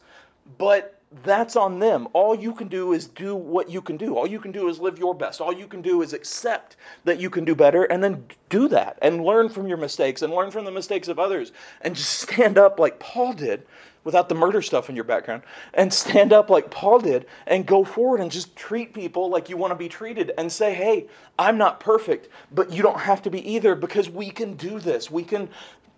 But 0.58 1.01
that's 1.24 1.56
on 1.56 1.78
them. 1.78 2.08
All 2.12 2.34
you 2.34 2.54
can 2.54 2.68
do 2.68 2.92
is 2.92 3.06
do 3.06 3.34
what 3.34 3.70
you 3.70 3.80
can 3.80 3.96
do. 3.96 4.16
All 4.16 4.26
you 4.26 4.40
can 4.40 4.52
do 4.52 4.68
is 4.68 4.78
live 4.78 4.98
your 4.98 5.14
best. 5.14 5.40
All 5.40 5.52
you 5.52 5.66
can 5.66 5.82
do 5.82 6.02
is 6.02 6.12
accept 6.12 6.76
that 7.04 7.20
you 7.20 7.30
can 7.30 7.44
do 7.44 7.54
better 7.54 7.84
and 7.84 8.02
then 8.02 8.24
do 8.48 8.68
that 8.68 8.98
and 9.02 9.24
learn 9.24 9.48
from 9.48 9.66
your 9.66 9.76
mistakes 9.76 10.22
and 10.22 10.32
learn 10.32 10.50
from 10.50 10.64
the 10.64 10.70
mistakes 10.70 11.08
of 11.08 11.18
others 11.18 11.52
and 11.82 11.94
just 11.94 12.20
stand 12.20 12.58
up 12.58 12.78
like 12.78 12.98
Paul 12.98 13.32
did 13.32 13.66
without 14.04 14.28
the 14.28 14.34
murder 14.34 14.60
stuff 14.60 14.88
in 14.88 14.96
your 14.96 15.04
background 15.04 15.42
and 15.74 15.92
stand 15.92 16.32
up 16.32 16.50
like 16.50 16.70
Paul 16.70 16.98
did 16.98 17.26
and 17.46 17.66
go 17.66 17.84
forward 17.84 18.20
and 18.20 18.30
just 18.30 18.56
treat 18.56 18.92
people 18.94 19.30
like 19.30 19.48
you 19.48 19.56
want 19.56 19.70
to 19.70 19.76
be 19.76 19.88
treated 19.88 20.32
and 20.38 20.50
say, 20.50 20.74
hey, 20.74 21.06
I'm 21.38 21.56
not 21.56 21.78
perfect, 21.78 22.28
but 22.52 22.72
you 22.72 22.82
don't 22.82 22.98
have 22.98 23.22
to 23.22 23.30
be 23.30 23.48
either 23.52 23.74
because 23.74 24.10
we 24.10 24.30
can 24.30 24.54
do 24.54 24.80
this. 24.80 25.10
We 25.10 25.22
can 25.22 25.48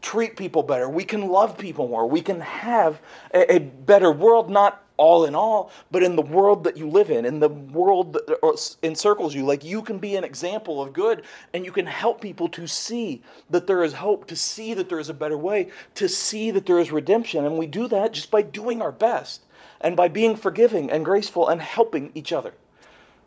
treat 0.02 0.36
people 0.36 0.62
better. 0.62 0.88
We 0.88 1.04
can 1.04 1.28
love 1.28 1.56
people 1.56 1.88
more. 1.88 2.06
We 2.06 2.20
can 2.20 2.40
have 2.40 3.00
a, 3.32 3.54
a 3.54 3.58
better 3.58 4.12
world, 4.12 4.50
not 4.50 4.83
all 4.96 5.24
in 5.24 5.34
all, 5.34 5.70
but 5.90 6.02
in 6.02 6.16
the 6.16 6.22
world 6.22 6.64
that 6.64 6.76
you 6.76 6.88
live 6.88 7.10
in, 7.10 7.24
in 7.24 7.40
the 7.40 7.48
world 7.48 8.12
that 8.12 8.76
encircles 8.82 9.34
you. 9.34 9.44
Like 9.44 9.64
you 9.64 9.82
can 9.82 9.98
be 9.98 10.16
an 10.16 10.24
example 10.24 10.80
of 10.80 10.92
good 10.92 11.22
and 11.52 11.64
you 11.64 11.72
can 11.72 11.86
help 11.86 12.20
people 12.20 12.48
to 12.50 12.66
see 12.66 13.22
that 13.50 13.66
there 13.66 13.82
is 13.82 13.94
hope, 13.94 14.26
to 14.28 14.36
see 14.36 14.74
that 14.74 14.88
there 14.88 15.00
is 15.00 15.08
a 15.08 15.14
better 15.14 15.38
way, 15.38 15.70
to 15.96 16.08
see 16.08 16.50
that 16.52 16.66
there 16.66 16.78
is 16.78 16.92
redemption. 16.92 17.44
And 17.44 17.58
we 17.58 17.66
do 17.66 17.88
that 17.88 18.12
just 18.12 18.30
by 18.30 18.42
doing 18.42 18.80
our 18.80 18.92
best 18.92 19.42
and 19.80 19.96
by 19.96 20.08
being 20.08 20.36
forgiving 20.36 20.90
and 20.90 21.04
graceful 21.04 21.48
and 21.48 21.60
helping 21.60 22.12
each 22.14 22.32
other. 22.32 22.54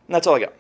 And 0.08 0.16
that's 0.16 0.28
all 0.28 0.36
I 0.36 0.40
got. 0.40 0.54